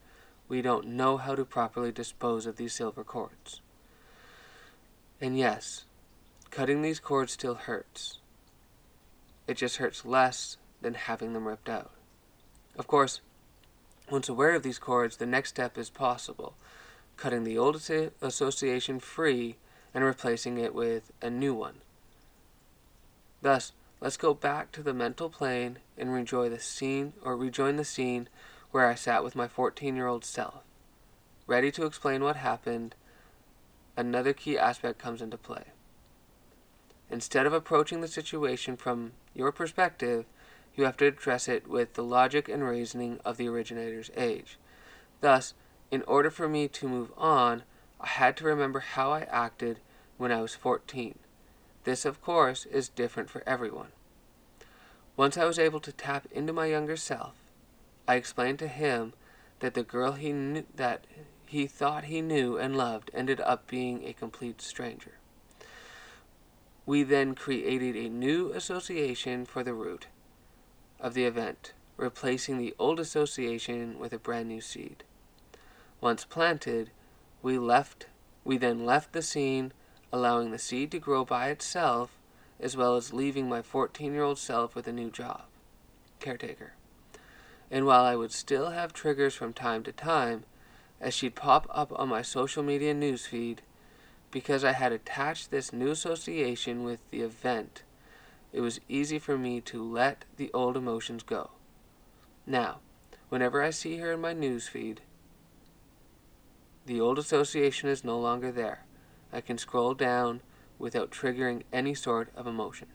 we 0.49 0.62
don't 0.62 0.88
know 0.88 1.19
how 1.19 1.35
to 1.35 1.45
properly 1.45 1.93
dispose 1.93 2.47
of 2.47 2.57
these 2.57 2.73
silver 2.73 3.05
cords. 3.05 3.61
And 5.20 5.37
yes, 5.37 5.85
cutting 6.50 6.83
these 6.83 7.00
cords 7.00 7.33
still 7.33 7.54
hurts. 7.54 8.18
It 9.46 9.56
just 9.56 9.76
hurts 9.76 10.04
less 10.04 10.56
than 10.80 10.94
having 10.94 11.33
them 11.33 11.46
ripped 11.46 11.68
out. 11.68 11.90
Of 12.78 12.87
course, 12.87 13.20
once 14.11 14.28
aware 14.28 14.54
of 14.54 14.62
these 14.62 14.78
cords, 14.78 15.18
the 15.18 15.26
next 15.26 15.50
step 15.50 15.76
is 15.76 15.90
possible 15.90 16.54
cutting 17.20 17.44
the 17.44 17.59
old 17.59 17.76
association 18.22 18.98
free 18.98 19.56
and 19.92 20.02
replacing 20.02 20.56
it 20.56 20.74
with 20.74 21.12
a 21.20 21.28
new 21.28 21.52
one. 21.52 21.83
Thus, 23.42 23.72
let's 24.00 24.16
go 24.16 24.33
back 24.33 24.72
to 24.72 24.83
the 24.83 24.94
mental 24.94 25.28
plane 25.28 25.80
and 25.98 26.16
enjoy 26.16 26.48
the 26.48 26.59
scene 26.59 27.12
or 27.22 27.37
rejoin 27.37 27.76
the 27.76 27.85
scene 27.85 28.28
where 28.70 28.87
I 28.87 28.94
sat 28.94 29.22
with 29.22 29.37
my 29.37 29.48
14 29.48 29.96
year 29.96 30.06
old 30.06 30.24
self, 30.24 30.62
ready 31.46 31.70
to 31.72 31.85
explain 31.85 32.24
what 32.24 32.37
happened 32.37 32.94
another 33.96 34.33
key 34.33 34.59
aspect 34.59 34.98
comes 34.98 35.22
into 35.22 35.37
play. 35.37 35.64
Instead 37.11 37.46
of 37.46 37.53
approaching 37.53 38.00
the 38.00 38.09
situation 38.09 38.76
from 38.76 39.12
your 39.35 39.50
perspective, 39.50 40.24
you 40.76 40.85
have 40.85 40.96
to 40.98 41.07
address 41.07 41.48
it 41.48 41.68
with 41.68 41.94
the 41.94 42.05
logic 42.05 42.48
and 42.48 42.62
reasoning 42.62 43.18
of 43.24 43.37
the 43.37 43.48
originator's 43.48 44.11
age. 44.16 44.59
Thus, 45.20 45.55
in 45.90 46.03
order 46.03 46.31
for 46.31 46.48
me 46.48 46.68
to 46.68 46.88
move 46.88 47.12
on, 47.16 47.64
I 48.00 48.07
had 48.07 48.37
to 48.38 48.44
remember 48.44 48.81
how 48.81 49.11
I 49.11 49.22
acted 49.22 49.81
when 50.16 50.31
I 50.31 50.40
was 50.40 50.55
14. 50.55 51.18
This, 51.85 52.05
of 52.05 52.22
course, 52.22 52.66
is 52.66 52.88
different 52.88 53.29
for 53.29 53.42
everyone. 53.46 53.88
Once 55.16 55.37
I 55.37 55.44
was 55.44 55.59
able 55.59 55.81
to 55.81 55.92
tap 55.92 56.26
into 56.31 56.53
my 56.53 56.66
younger 56.66 56.96
self, 56.96 57.35
I 58.07 58.14
explained 58.14 58.59
to 58.61 58.68
him 58.68 59.12
that 59.59 59.74
the 59.74 59.83
girl 59.83 60.12
he 60.12 60.33
knew 60.33 60.64
that 60.76 61.05
he 61.51 61.67
thought 61.67 62.05
he 62.05 62.23
knew 62.23 62.57
and 62.57 62.77
loved 62.77 63.11
ended 63.13 63.41
up 63.41 63.67
being 63.67 64.07
a 64.07 64.13
complete 64.13 64.63
stranger. 64.63 65.15
We 66.87 67.03
then 67.03 67.35
created 67.35 67.97
a 67.97 68.09
new 68.09 68.53
association 68.53 69.45
for 69.47 69.65
the 69.65 69.75
root 69.75 70.07
of 71.01 71.15
the 71.15 71.25
event, 71.25 71.73
replacing 71.97 72.59
the 72.59 72.73
old 72.79 73.01
association 73.01 73.99
with 73.99 74.13
a 74.13 74.19
brand 74.19 74.49
new 74.49 74.61
seed. 74.61 75.03
Once 76.01 76.25
planted, 76.25 76.93
we 77.43 77.59
left 77.59 78.07
we 78.45 78.57
then 78.57 78.87
left 78.87 79.13
the 79.13 79.21
scene, 79.21 79.73
allowing 80.13 80.53
the 80.53 80.59
seed 80.59 80.93
to 80.93 81.01
grow 81.01 81.25
by 81.25 81.49
itself, 81.49 82.17
as 82.61 82.77
well 82.77 82.95
as 82.95 83.13
leaving 83.13 83.49
my 83.49 83.61
14-year-old 83.61 84.39
self 84.39 84.77
with 84.77 84.87
a 84.87 84.93
new 84.93 85.11
job, 85.11 85.43
caretaker. 86.21 86.75
And 87.73 87.87
while 87.87 88.05
I 88.05 88.15
would 88.15 88.31
still 88.31 88.71
have 88.71 88.93
triggers 88.93 89.35
from 89.35 89.53
time 89.53 89.83
to 89.83 89.93
time, 89.93 90.45
as 91.01 91.15
she'd 91.15 91.35
pop 91.35 91.67
up 91.71 91.93
on 91.99 92.09
my 92.09 92.23
social 92.23 92.63
media 92.63 92.95
newsfeed 92.95 93.59
because 94.31 94.65
I 94.65 94.73
had 94.73 94.93
attached 94.93 95.51
this 95.51 95.73
new 95.73 95.91
association 95.91 96.85
with 96.85 97.01
the 97.11 97.21
event. 97.21 97.83
It 98.53 98.61
was 98.61 98.81
easy 98.89 99.19
for 99.19 99.39
me 99.39 99.61
to 99.63 99.83
let 99.83 100.25
the 100.37 100.51
old 100.53 100.77
emotions 100.77 101.23
go. 101.23 101.51
Now, 102.47 102.79
whenever 103.29 103.63
I 103.63 103.71
see 103.71 103.99
her 103.99 104.13
in 104.13 104.21
my 104.21 104.35
newsfeed, 104.35 104.99
the 106.87 107.01
old 107.01 107.19
association 107.19 107.89
is 107.89 108.05
no 108.05 108.19
longer 108.19 108.51
there. 108.51 108.85
I 109.33 109.41
can 109.41 109.59
scroll 109.59 109.95
down 109.95 110.41
without 110.79 111.11
triggering 111.11 111.63
any 111.73 111.95
sort 111.95 112.31
of 112.35 112.47
emotion. 112.47 112.89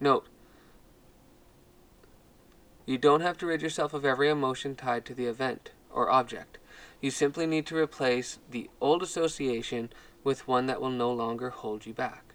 Note, 0.00 0.26
you 2.86 2.98
don't 2.98 3.20
have 3.20 3.38
to 3.38 3.46
rid 3.46 3.62
yourself 3.62 3.94
of 3.94 4.04
every 4.04 4.28
emotion 4.28 4.74
tied 4.74 5.04
to 5.04 5.14
the 5.14 5.26
event 5.26 5.70
or 5.92 6.10
object. 6.10 6.58
You 7.00 7.10
simply 7.10 7.46
need 7.46 7.66
to 7.66 7.76
replace 7.76 8.38
the 8.50 8.70
old 8.80 9.02
association 9.02 9.90
with 10.24 10.48
one 10.48 10.66
that 10.66 10.80
will 10.80 10.90
no 10.90 11.12
longer 11.12 11.50
hold 11.50 11.86
you 11.86 11.94
back. 11.94 12.34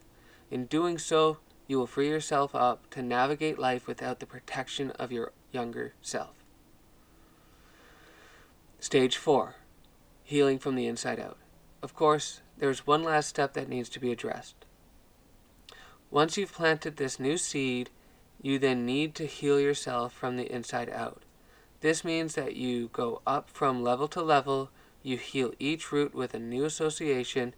In 0.52 0.66
doing 0.66 0.98
so, 0.98 1.40
you 1.68 1.78
will 1.78 1.88
free 1.88 2.10
yourself 2.10 2.54
up 2.54 2.90
to 2.92 3.02
navigate 3.02 3.58
life 3.58 3.88
without 3.88 4.20
the 4.20 4.26
protection 4.26 4.92
of 4.92 5.12
your 5.12 5.32
younger 5.52 5.94
self. 6.02 6.36
Stage 8.80 9.18
4 9.18 9.56
Healing 10.24 10.60
from 10.60 10.76
the 10.76 10.88
inside 10.88 11.20
out. 11.20 11.38
Of 11.82 11.96
course, 11.96 12.42
there's 12.58 12.88
one 12.88 13.04
last 13.04 13.28
step 13.28 13.54
that 13.54 13.70
needs 13.70 13.90
to 13.90 14.00
be 14.00 14.12
addressed. 14.12 14.65
Once 16.12 16.38
you've 16.38 16.54
planted 16.54 16.98
this 16.98 17.20
new 17.20 17.38
seed, 17.38 17.90
you 18.42 18.60
then 18.60 18.86
need 18.86 19.16
to 19.16 19.26
heal 19.26 19.60
yourself 19.60 20.14
from 20.14 20.38
the 20.38 20.52
inside 20.52 20.90
out. 20.90 21.24
This 21.82 22.04
means 22.04 22.36
that 22.36 22.56
you 22.56 22.90
go 22.94 23.22
up 23.26 23.50
from 23.50 23.84
level 23.84 24.08
to 24.10 24.22
level, 24.22 24.70
you 25.04 25.18
heal 25.18 25.54
each 25.60 25.92
root 25.92 26.14
with 26.14 26.34
a 26.34 26.40
new 26.40 26.66
association. 26.66 27.54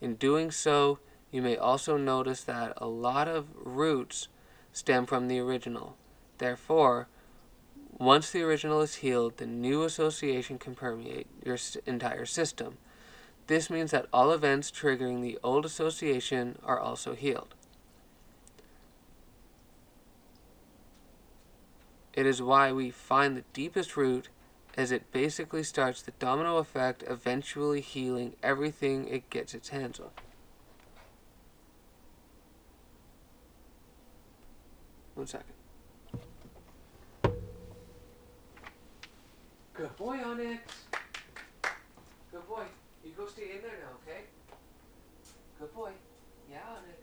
In 0.00 0.16
doing 0.16 0.50
so, 0.50 0.98
you 1.30 1.42
may 1.42 1.56
also 1.56 1.96
notice 1.96 2.42
that 2.44 2.72
a 2.76 2.86
lot 2.86 3.26
of 3.26 3.46
roots 3.54 4.28
stem 4.72 5.06
from 5.06 5.28
the 5.28 5.38
original. 5.40 5.96
Therefore, 6.38 7.08
once 7.98 8.30
the 8.30 8.42
original 8.42 8.80
is 8.80 8.96
healed, 8.96 9.36
the 9.36 9.46
new 9.46 9.84
association 9.84 10.58
can 10.58 10.74
permeate 10.74 11.28
your 11.44 11.56
entire 11.86 12.26
system. 12.26 12.78
This 13.46 13.70
means 13.70 13.92
that 13.92 14.06
all 14.12 14.32
events 14.32 14.70
triggering 14.70 15.22
the 15.22 15.38
old 15.42 15.64
association 15.64 16.58
are 16.64 16.78
also 16.78 17.14
healed. 17.14 17.54
It 22.14 22.26
is 22.26 22.40
why 22.40 22.72
we 22.72 22.90
find 22.90 23.36
the 23.36 23.44
deepest 23.52 23.96
root 23.96 24.28
as 24.76 24.92
it 24.92 25.12
basically 25.12 25.62
starts 25.62 26.02
the 26.02 26.12
domino 26.12 26.58
effect, 26.58 27.04
eventually 27.06 27.80
healing 27.80 28.34
everything 28.42 29.08
it 29.08 29.30
gets 29.30 29.54
its 29.54 29.68
hands 29.68 30.00
on. 30.00 30.10
One 35.14 35.26
second. 35.26 35.54
Good 39.74 39.96
boy, 39.96 40.18
Onyx. 40.24 40.62
Good 42.32 42.48
boy. 42.48 42.64
You 43.04 43.12
go 43.16 43.26
stay 43.26 43.56
in 43.56 43.62
there 43.62 43.78
now, 43.80 43.96
okay? 44.02 44.22
Good 45.58 45.74
boy. 45.74 45.90
Yeah, 46.50 46.58
Onyx. 46.68 46.98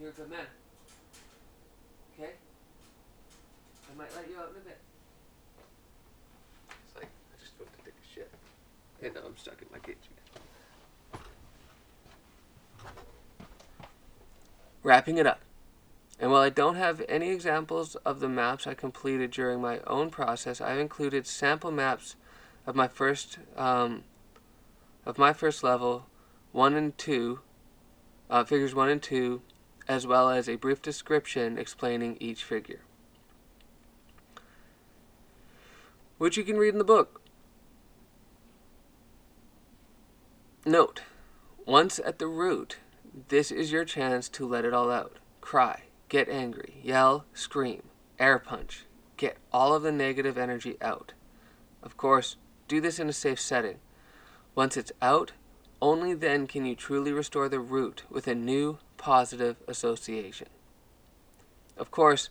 You're 0.00 0.10
a 0.10 0.12
good 0.12 0.30
man. 0.30 0.46
Okay? 2.14 2.32
I 3.87 3.87
might 3.98 4.14
let 4.14 4.30
you 4.30 4.36
out 4.38 4.50
in 4.54 4.62
a 4.62 4.64
bit. 4.64 4.78
It's 6.86 6.96
like, 6.96 7.08
I 7.08 7.40
just 7.40 7.58
went 7.58 7.76
to 7.76 7.84
take 7.84 7.94
a 7.94 8.14
shit. 8.14 8.30
And 9.02 9.12
now 9.14 9.22
I'm 9.26 9.36
stuck 9.36 9.60
in 9.60 9.66
my 9.72 9.80
cage 9.80 9.96
again. 11.12 11.22
Wrapping 14.84 15.18
it 15.18 15.26
up. 15.26 15.40
And 16.20 16.30
while 16.30 16.42
I 16.42 16.48
don't 16.48 16.76
have 16.76 17.04
any 17.08 17.30
examples 17.30 17.96
of 17.96 18.20
the 18.20 18.28
maps 18.28 18.68
I 18.68 18.74
completed 18.74 19.32
during 19.32 19.60
my 19.60 19.80
own 19.80 20.10
process, 20.10 20.60
I've 20.60 20.78
included 20.78 21.26
sample 21.26 21.72
maps 21.72 22.14
of 22.66 22.76
my 22.76 22.86
first 22.86 23.38
um, 23.56 24.04
of 25.06 25.18
my 25.18 25.32
first 25.32 25.64
level, 25.64 26.06
one 26.52 26.74
and 26.74 26.96
two, 26.98 27.40
uh, 28.30 28.44
figures 28.44 28.74
one 28.74 28.90
and 28.90 29.02
two, 29.02 29.42
as 29.88 30.06
well 30.06 30.28
as 30.28 30.48
a 30.48 30.56
brief 30.56 30.82
description 30.82 31.58
explaining 31.58 32.16
each 32.20 32.44
figure. 32.44 32.80
Which 36.18 36.36
you 36.36 36.44
can 36.44 36.56
read 36.56 36.74
in 36.74 36.78
the 36.78 36.84
book. 36.84 37.20
Note, 40.66 41.02
once 41.64 41.98
at 42.04 42.18
the 42.18 42.26
root, 42.26 42.76
this 43.28 43.50
is 43.50 43.72
your 43.72 43.84
chance 43.84 44.28
to 44.28 44.46
let 44.46 44.64
it 44.64 44.74
all 44.74 44.90
out. 44.90 45.16
Cry, 45.40 45.84
get 46.08 46.28
angry, 46.28 46.74
yell, 46.82 47.24
scream, 47.32 47.82
air 48.18 48.38
punch, 48.38 48.84
get 49.16 49.38
all 49.52 49.72
of 49.74 49.82
the 49.82 49.92
negative 49.92 50.36
energy 50.36 50.76
out. 50.82 51.14
Of 51.82 51.96
course, 51.96 52.36
do 52.66 52.80
this 52.80 52.98
in 52.98 53.08
a 53.08 53.14
safe 53.14 53.40
setting. 53.40 53.78
Once 54.54 54.76
it's 54.76 54.92
out, 55.00 55.32
only 55.80 56.12
then 56.12 56.46
can 56.46 56.66
you 56.66 56.74
truly 56.74 57.12
restore 57.12 57.48
the 57.48 57.60
root 57.60 58.02
with 58.10 58.26
a 58.26 58.34
new 58.34 58.78
positive 58.96 59.56
association. 59.68 60.48
Of 61.76 61.90
course, 61.90 62.30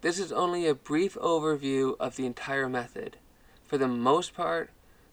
this 0.00 0.18
is 0.18 0.32
only 0.32 0.66
a 0.66 0.74
brief 0.74 1.14
overview 1.16 1.96
of 2.00 2.16
the 2.16 2.26
entire 2.26 2.68
method. 2.68 3.16
For 3.66 3.76
the 3.78 3.88
most 3.88 4.34
part, 4.34 4.70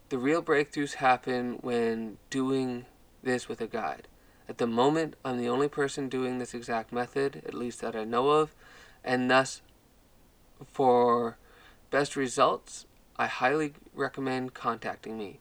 the 0.10 0.18
real 0.18 0.42
breakthroughs 0.42 0.96
happen 0.96 1.60
when 1.62 2.18
doing 2.30 2.86
this 3.22 3.50
with 3.50 3.60
a 3.60 3.68
guide. 3.68 4.08
At 4.48 4.58
the 4.58 4.68
moment, 4.68 5.16
I'm 5.26 5.38
the 5.38 5.50
only 5.50 5.68
person 5.68 6.08
doing 6.08 6.40
this 6.40 6.54
exact 6.54 6.94
method, 6.94 7.44
at 7.46 7.54
least 7.54 7.82
that 7.82 7.96
I 7.96 8.06
know 8.06 8.30
of, 8.30 8.56
and 9.04 9.30
thus, 9.30 9.62
for 10.66 11.38
best 11.92 12.16
results, 12.16 12.86
I 13.18 13.28
highly 13.28 13.74
recommend 13.94 14.54
contacting 14.54 15.18
me. 15.18 15.40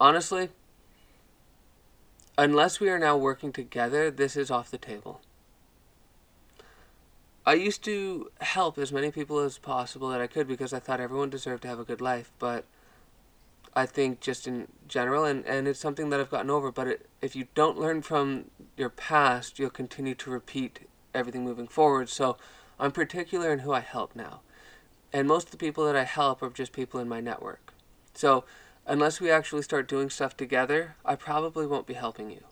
Honestly, 0.00 0.48
unless 2.36 2.80
we 2.80 2.88
are 2.88 2.98
now 2.98 3.16
working 3.16 3.52
together, 3.52 4.10
this 4.10 4.36
is 4.36 4.50
off 4.50 4.70
the 4.70 4.78
table. 4.78 5.20
I 7.48 7.54
used 7.54 7.82
to 7.84 8.30
help 8.42 8.76
as 8.76 8.92
many 8.92 9.10
people 9.10 9.38
as 9.38 9.56
possible 9.56 10.10
that 10.10 10.20
I 10.20 10.26
could 10.26 10.46
because 10.46 10.74
I 10.74 10.80
thought 10.80 11.00
everyone 11.00 11.30
deserved 11.30 11.62
to 11.62 11.68
have 11.68 11.78
a 11.78 11.84
good 11.84 12.02
life. 12.02 12.30
But 12.38 12.66
I 13.72 13.86
think 13.86 14.20
just 14.20 14.46
in 14.46 14.68
general, 14.86 15.24
and, 15.24 15.46
and 15.46 15.66
it's 15.66 15.80
something 15.80 16.10
that 16.10 16.20
I've 16.20 16.28
gotten 16.28 16.50
over, 16.50 16.70
but 16.70 16.88
it, 16.88 17.06
if 17.22 17.34
you 17.34 17.46
don't 17.54 17.80
learn 17.80 18.02
from 18.02 18.50
your 18.76 18.90
past, 18.90 19.58
you'll 19.58 19.70
continue 19.70 20.14
to 20.16 20.30
repeat 20.30 20.80
everything 21.14 21.42
moving 21.42 21.68
forward. 21.68 22.10
So 22.10 22.36
I'm 22.78 22.92
particular 22.92 23.50
in 23.50 23.60
who 23.60 23.72
I 23.72 23.80
help 23.80 24.14
now. 24.14 24.40
And 25.10 25.26
most 25.26 25.46
of 25.46 25.52
the 25.52 25.56
people 25.56 25.86
that 25.86 25.96
I 25.96 26.04
help 26.04 26.42
are 26.42 26.50
just 26.50 26.72
people 26.72 27.00
in 27.00 27.08
my 27.08 27.22
network. 27.22 27.72
So 28.12 28.44
unless 28.86 29.22
we 29.22 29.30
actually 29.30 29.62
start 29.62 29.88
doing 29.88 30.10
stuff 30.10 30.36
together, 30.36 30.96
I 31.02 31.16
probably 31.16 31.66
won't 31.66 31.86
be 31.86 31.94
helping 31.94 32.30
you. 32.30 32.42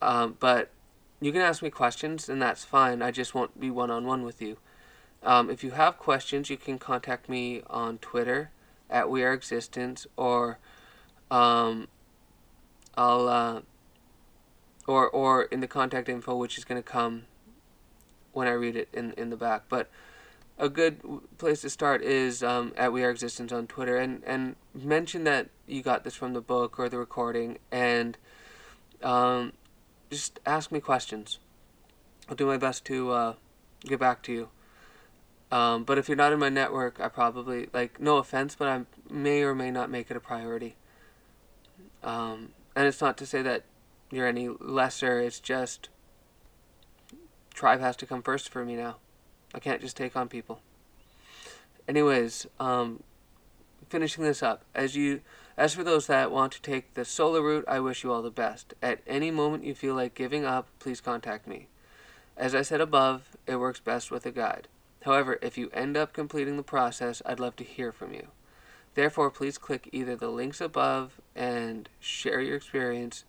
Um, 0.00 0.38
but 0.40 0.70
you 1.22 1.30
can 1.30 1.40
ask 1.40 1.62
me 1.62 1.70
questions, 1.70 2.28
and 2.28 2.42
that's 2.42 2.64
fine. 2.64 3.00
I 3.00 3.12
just 3.12 3.32
won't 3.32 3.58
be 3.60 3.70
one 3.70 3.90
on 3.92 4.04
one 4.04 4.24
with 4.24 4.42
you. 4.42 4.56
Um, 5.22 5.50
if 5.50 5.62
you 5.62 5.70
have 5.70 5.96
questions, 5.96 6.50
you 6.50 6.56
can 6.56 6.78
contact 6.80 7.28
me 7.28 7.62
on 7.70 7.98
Twitter 7.98 8.50
at 8.90 9.08
We 9.08 9.22
Are 9.22 9.32
Existence, 9.32 10.04
or 10.16 10.58
um, 11.30 11.86
I'll 12.96 13.28
uh, 13.28 13.60
or 14.88 15.08
or 15.08 15.44
in 15.44 15.60
the 15.60 15.68
contact 15.68 16.08
info, 16.08 16.34
which 16.36 16.58
is 16.58 16.64
going 16.64 16.82
to 16.82 16.88
come 16.88 17.26
when 18.32 18.48
I 18.48 18.52
read 18.52 18.74
it 18.74 18.88
in 18.92 19.12
in 19.12 19.30
the 19.30 19.36
back. 19.36 19.64
But 19.68 19.88
a 20.58 20.68
good 20.68 21.00
place 21.38 21.60
to 21.60 21.70
start 21.70 22.02
is 22.02 22.42
um, 22.42 22.72
at 22.76 22.92
We 22.92 23.04
Are 23.04 23.10
Existence 23.10 23.52
on 23.52 23.68
Twitter, 23.68 23.96
and 23.96 24.24
and 24.26 24.56
mention 24.74 25.22
that 25.24 25.50
you 25.68 25.82
got 25.82 26.02
this 26.02 26.16
from 26.16 26.32
the 26.32 26.40
book 26.40 26.80
or 26.80 26.88
the 26.88 26.98
recording, 26.98 27.58
and 27.70 28.18
um, 29.04 29.52
just 30.12 30.40
ask 30.44 30.70
me 30.70 30.78
questions. 30.78 31.38
I'll 32.28 32.36
do 32.36 32.46
my 32.46 32.58
best 32.58 32.84
to 32.84 33.10
uh, 33.10 33.34
get 33.80 33.98
back 33.98 34.22
to 34.24 34.32
you. 34.32 34.48
Um, 35.50 35.84
but 35.84 35.98
if 35.98 36.08
you're 36.08 36.16
not 36.16 36.32
in 36.32 36.38
my 36.38 36.48
network, 36.48 37.00
I 37.00 37.08
probably 37.08 37.68
like 37.72 38.00
no 38.00 38.18
offense, 38.18 38.54
but 38.54 38.68
I 38.68 38.82
may 39.10 39.42
or 39.42 39.54
may 39.54 39.70
not 39.70 39.90
make 39.90 40.10
it 40.10 40.16
a 40.16 40.20
priority. 40.20 40.76
Um, 42.02 42.50
and 42.76 42.86
it's 42.86 43.00
not 43.00 43.16
to 43.18 43.26
say 43.26 43.42
that 43.42 43.64
you're 44.10 44.26
any 44.26 44.48
lesser. 44.48 45.18
It's 45.18 45.40
just 45.40 45.88
tribe 47.54 47.80
has 47.80 47.96
to 47.96 48.06
come 48.06 48.22
first 48.22 48.48
for 48.48 48.64
me 48.64 48.76
now. 48.76 48.96
I 49.54 49.58
can't 49.58 49.80
just 49.80 49.96
take 49.96 50.16
on 50.16 50.28
people. 50.28 50.60
Anyways, 51.86 52.46
um, 52.60 53.02
finishing 53.88 54.24
this 54.24 54.42
up 54.42 54.64
as 54.74 54.96
you 54.96 55.20
As 55.62 55.74
for 55.74 55.84
those 55.84 56.08
that 56.08 56.32
want 56.32 56.50
to 56.54 56.60
take 56.60 56.94
the 56.94 57.04
solo 57.04 57.40
route, 57.40 57.64
I 57.68 57.78
wish 57.78 58.02
you 58.02 58.10
all 58.10 58.20
the 58.20 58.32
best. 58.32 58.74
At 58.82 58.98
any 59.06 59.30
moment 59.30 59.62
you 59.62 59.76
feel 59.76 59.94
like 59.94 60.12
giving 60.12 60.44
up, 60.44 60.66
please 60.80 61.00
contact 61.00 61.46
me. 61.46 61.68
As 62.36 62.52
I 62.52 62.62
said 62.62 62.80
above, 62.80 63.36
it 63.46 63.54
works 63.54 63.78
best 63.78 64.10
with 64.10 64.26
a 64.26 64.32
guide. 64.32 64.66
However, 65.04 65.38
if 65.40 65.56
you 65.56 65.70
end 65.72 65.96
up 65.96 66.12
completing 66.12 66.56
the 66.56 66.64
process, 66.64 67.22
I'd 67.24 67.38
love 67.38 67.54
to 67.58 67.64
hear 67.64 67.92
from 67.92 68.12
you. 68.12 68.26
Therefore, 68.96 69.30
please 69.30 69.56
click 69.56 69.88
either 69.92 70.16
the 70.16 70.30
links 70.30 70.60
above 70.60 71.20
and 71.36 71.88
share 72.00 72.40
your 72.40 72.56
experience, 72.56 73.24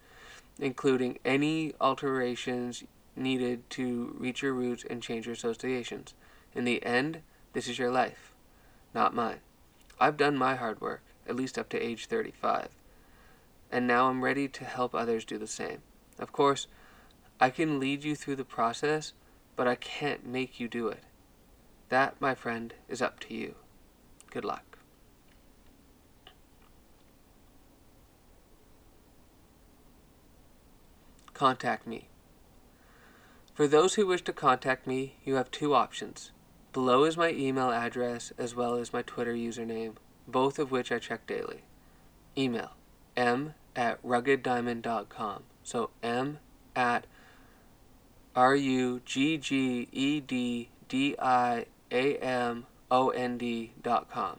including 0.58 1.19
any 1.24 1.76
alterations 1.80 2.84
needed 3.15 3.69
to 3.69 4.15
reach 4.17 4.41
your 4.41 4.54
roots 4.54 4.84
and 4.89 5.04
change 5.04 5.28
your 5.28 5.34
associations. 5.34 6.15
In 6.56 6.63
the 6.63 6.84
end, 6.84 7.19
this 7.54 7.67
is 7.67 7.78
your 7.78 7.91
life, 7.91 8.34
not 8.91 9.13
mine. 9.13 9.41
I've 10.00 10.17
done 10.17 10.36
my 10.36 10.56
hard 10.56 10.82
work, 10.82 11.04
at 11.27 11.36
least 11.36 11.57
up 11.57 11.69
to 11.69 11.81
age 11.81 12.05
35, 12.07 12.69
and 13.71 13.88
now 13.88 14.09
I'm 14.09 14.23
ready 14.23 14.47
to 14.47 14.63
help 14.65 14.93
others 14.93 15.25
do 15.25 15.38
the 15.38 15.47
same. 15.47 15.79
Of 16.19 16.31
course, 16.31 16.67
I 17.39 17.49
can 17.49 17.79
lead 17.79 18.03
you 18.03 18.15
through 18.15 18.38
the 18.38 18.45
process, 18.45 19.13
but 19.55 19.67
I 19.67 19.75
can't 19.75 20.25
make 20.25 20.59
you 20.59 20.67
do 20.67 20.88
it. 20.88 21.03
That, 21.89 22.19
my 22.19 22.36
friend, 22.36 22.73
is 22.88 23.01
up 23.01 23.19
to 23.21 23.33
you. 23.33 23.55
Good 24.31 24.45
luck. 24.45 24.77
Contact 31.33 31.86
me. 31.88 32.07
For 33.53 33.67
those 33.67 33.95
who 33.95 34.07
wish 34.07 34.23
to 34.23 34.33
contact 34.33 34.88
me, 34.88 35.15
you 35.23 35.36
have 35.36 35.51
two 35.51 35.75
options. 35.75 36.31
Below 36.71 37.03
is 37.03 37.17
my 37.17 37.29
email 37.29 37.69
address 37.69 38.31
as 38.38 38.55
well 38.55 38.75
as 38.75 38.93
my 38.93 39.03
Twitter 39.03 39.33
username, 39.33 39.95
both 40.27 40.59
of 40.59 40.71
which 40.71 40.91
I 40.91 40.99
check 40.99 41.27
daily. 41.27 41.63
Email 42.38 42.71
m 43.15 43.53
at 43.75 44.01
ruggeddiamond.com. 44.03 45.43
So 45.63 45.89
m 46.01 46.39
at 46.75 47.05
r 48.36 48.55
u 48.55 49.01
g 49.05 49.38
g 49.38 49.88
e 49.91 50.19
d 50.19 50.69
d 50.88 51.15
i 51.19 51.65
a 51.91 52.17
m 52.17 52.65
o 52.89 53.09
n 53.09 53.38
d 53.38 53.71
dot 53.81 54.09
com. 54.09 54.38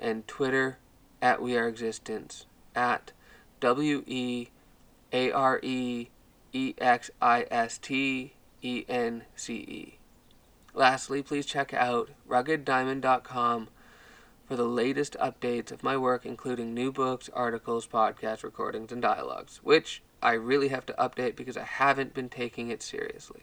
And 0.00 0.26
Twitter 0.26 0.78
at 1.20 1.40
we 1.40 1.56
are 1.56 1.68
existence 1.68 2.46
at 2.74 3.12
w 3.60 4.02
e 4.06 4.48
a 5.12 5.30
r 5.30 5.60
e 5.62 6.08
e 6.52 6.74
x 6.78 7.10
i 7.20 7.46
s 7.50 7.78
t 7.78 8.34
e 8.60 8.84
n 8.88 9.22
c 9.36 9.54
e. 9.54 9.98
Lastly, 10.74 11.22
please 11.22 11.46
check 11.46 11.72
out 11.74 12.10
ruggeddiamond.com 12.28 13.68
for 14.46 14.56
the 14.56 14.64
latest 14.64 15.16
updates 15.20 15.70
of 15.70 15.82
my 15.82 15.96
work, 15.96 16.26
including 16.26 16.74
new 16.74 16.92
books, 16.92 17.30
articles, 17.32 17.86
podcasts, 17.86 18.42
recordings, 18.42 18.92
and 18.92 19.00
dialogues, 19.00 19.60
which 19.62 20.02
I 20.22 20.32
really 20.32 20.68
have 20.68 20.86
to 20.86 20.92
update 20.94 21.36
because 21.36 21.56
I 21.56 21.64
haven't 21.64 22.14
been 22.14 22.28
taking 22.28 22.70
it 22.70 22.82
seriously. 22.82 23.42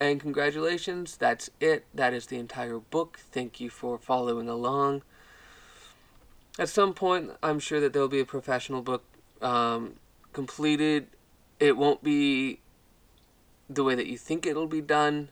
And 0.00 0.20
congratulations, 0.20 1.16
that's 1.16 1.50
it. 1.60 1.84
That 1.92 2.14
is 2.14 2.26
the 2.26 2.38
entire 2.38 2.78
book. 2.78 3.18
Thank 3.32 3.60
you 3.60 3.68
for 3.68 3.98
following 3.98 4.48
along. 4.48 5.02
At 6.58 6.68
some 6.68 6.94
point, 6.94 7.32
I'm 7.42 7.58
sure 7.58 7.80
that 7.80 7.92
there'll 7.92 8.08
be 8.08 8.20
a 8.20 8.24
professional 8.24 8.82
book 8.82 9.04
um, 9.40 9.94
completed. 10.32 11.08
It 11.58 11.76
won't 11.76 12.02
be 12.02 12.60
the 13.68 13.84
way 13.84 13.94
that 13.94 14.06
you 14.06 14.16
think 14.16 14.46
it'll 14.46 14.66
be 14.66 14.80
done. 14.80 15.28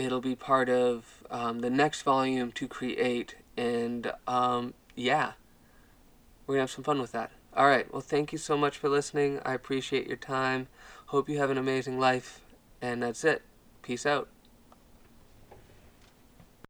It'll 0.00 0.20
be 0.20 0.34
part 0.34 0.68
of 0.68 1.24
um, 1.30 1.60
the 1.60 1.70
next 1.70 2.02
volume 2.02 2.52
to 2.52 2.66
create, 2.66 3.36
and 3.56 4.12
um, 4.26 4.74
yeah, 4.94 5.32
we're 6.46 6.54
gonna 6.54 6.62
have 6.62 6.70
some 6.70 6.84
fun 6.84 7.00
with 7.00 7.12
that. 7.12 7.30
All 7.56 7.66
right. 7.66 7.90
Well, 7.92 8.00
thank 8.00 8.32
you 8.32 8.38
so 8.38 8.56
much 8.56 8.78
for 8.78 8.88
listening. 8.88 9.40
I 9.44 9.54
appreciate 9.54 10.06
your 10.06 10.16
time. 10.16 10.68
Hope 11.06 11.28
you 11.28 11.38
have 11.38 11.50
an 11.50 11.58
amazing 11.58 11.98
life, 11.98 12.40
and 12.80 13.02
that's 13.02 13.24
it. 13.24 13.42
Peace 13.82 14.06
out. 14.06 14.28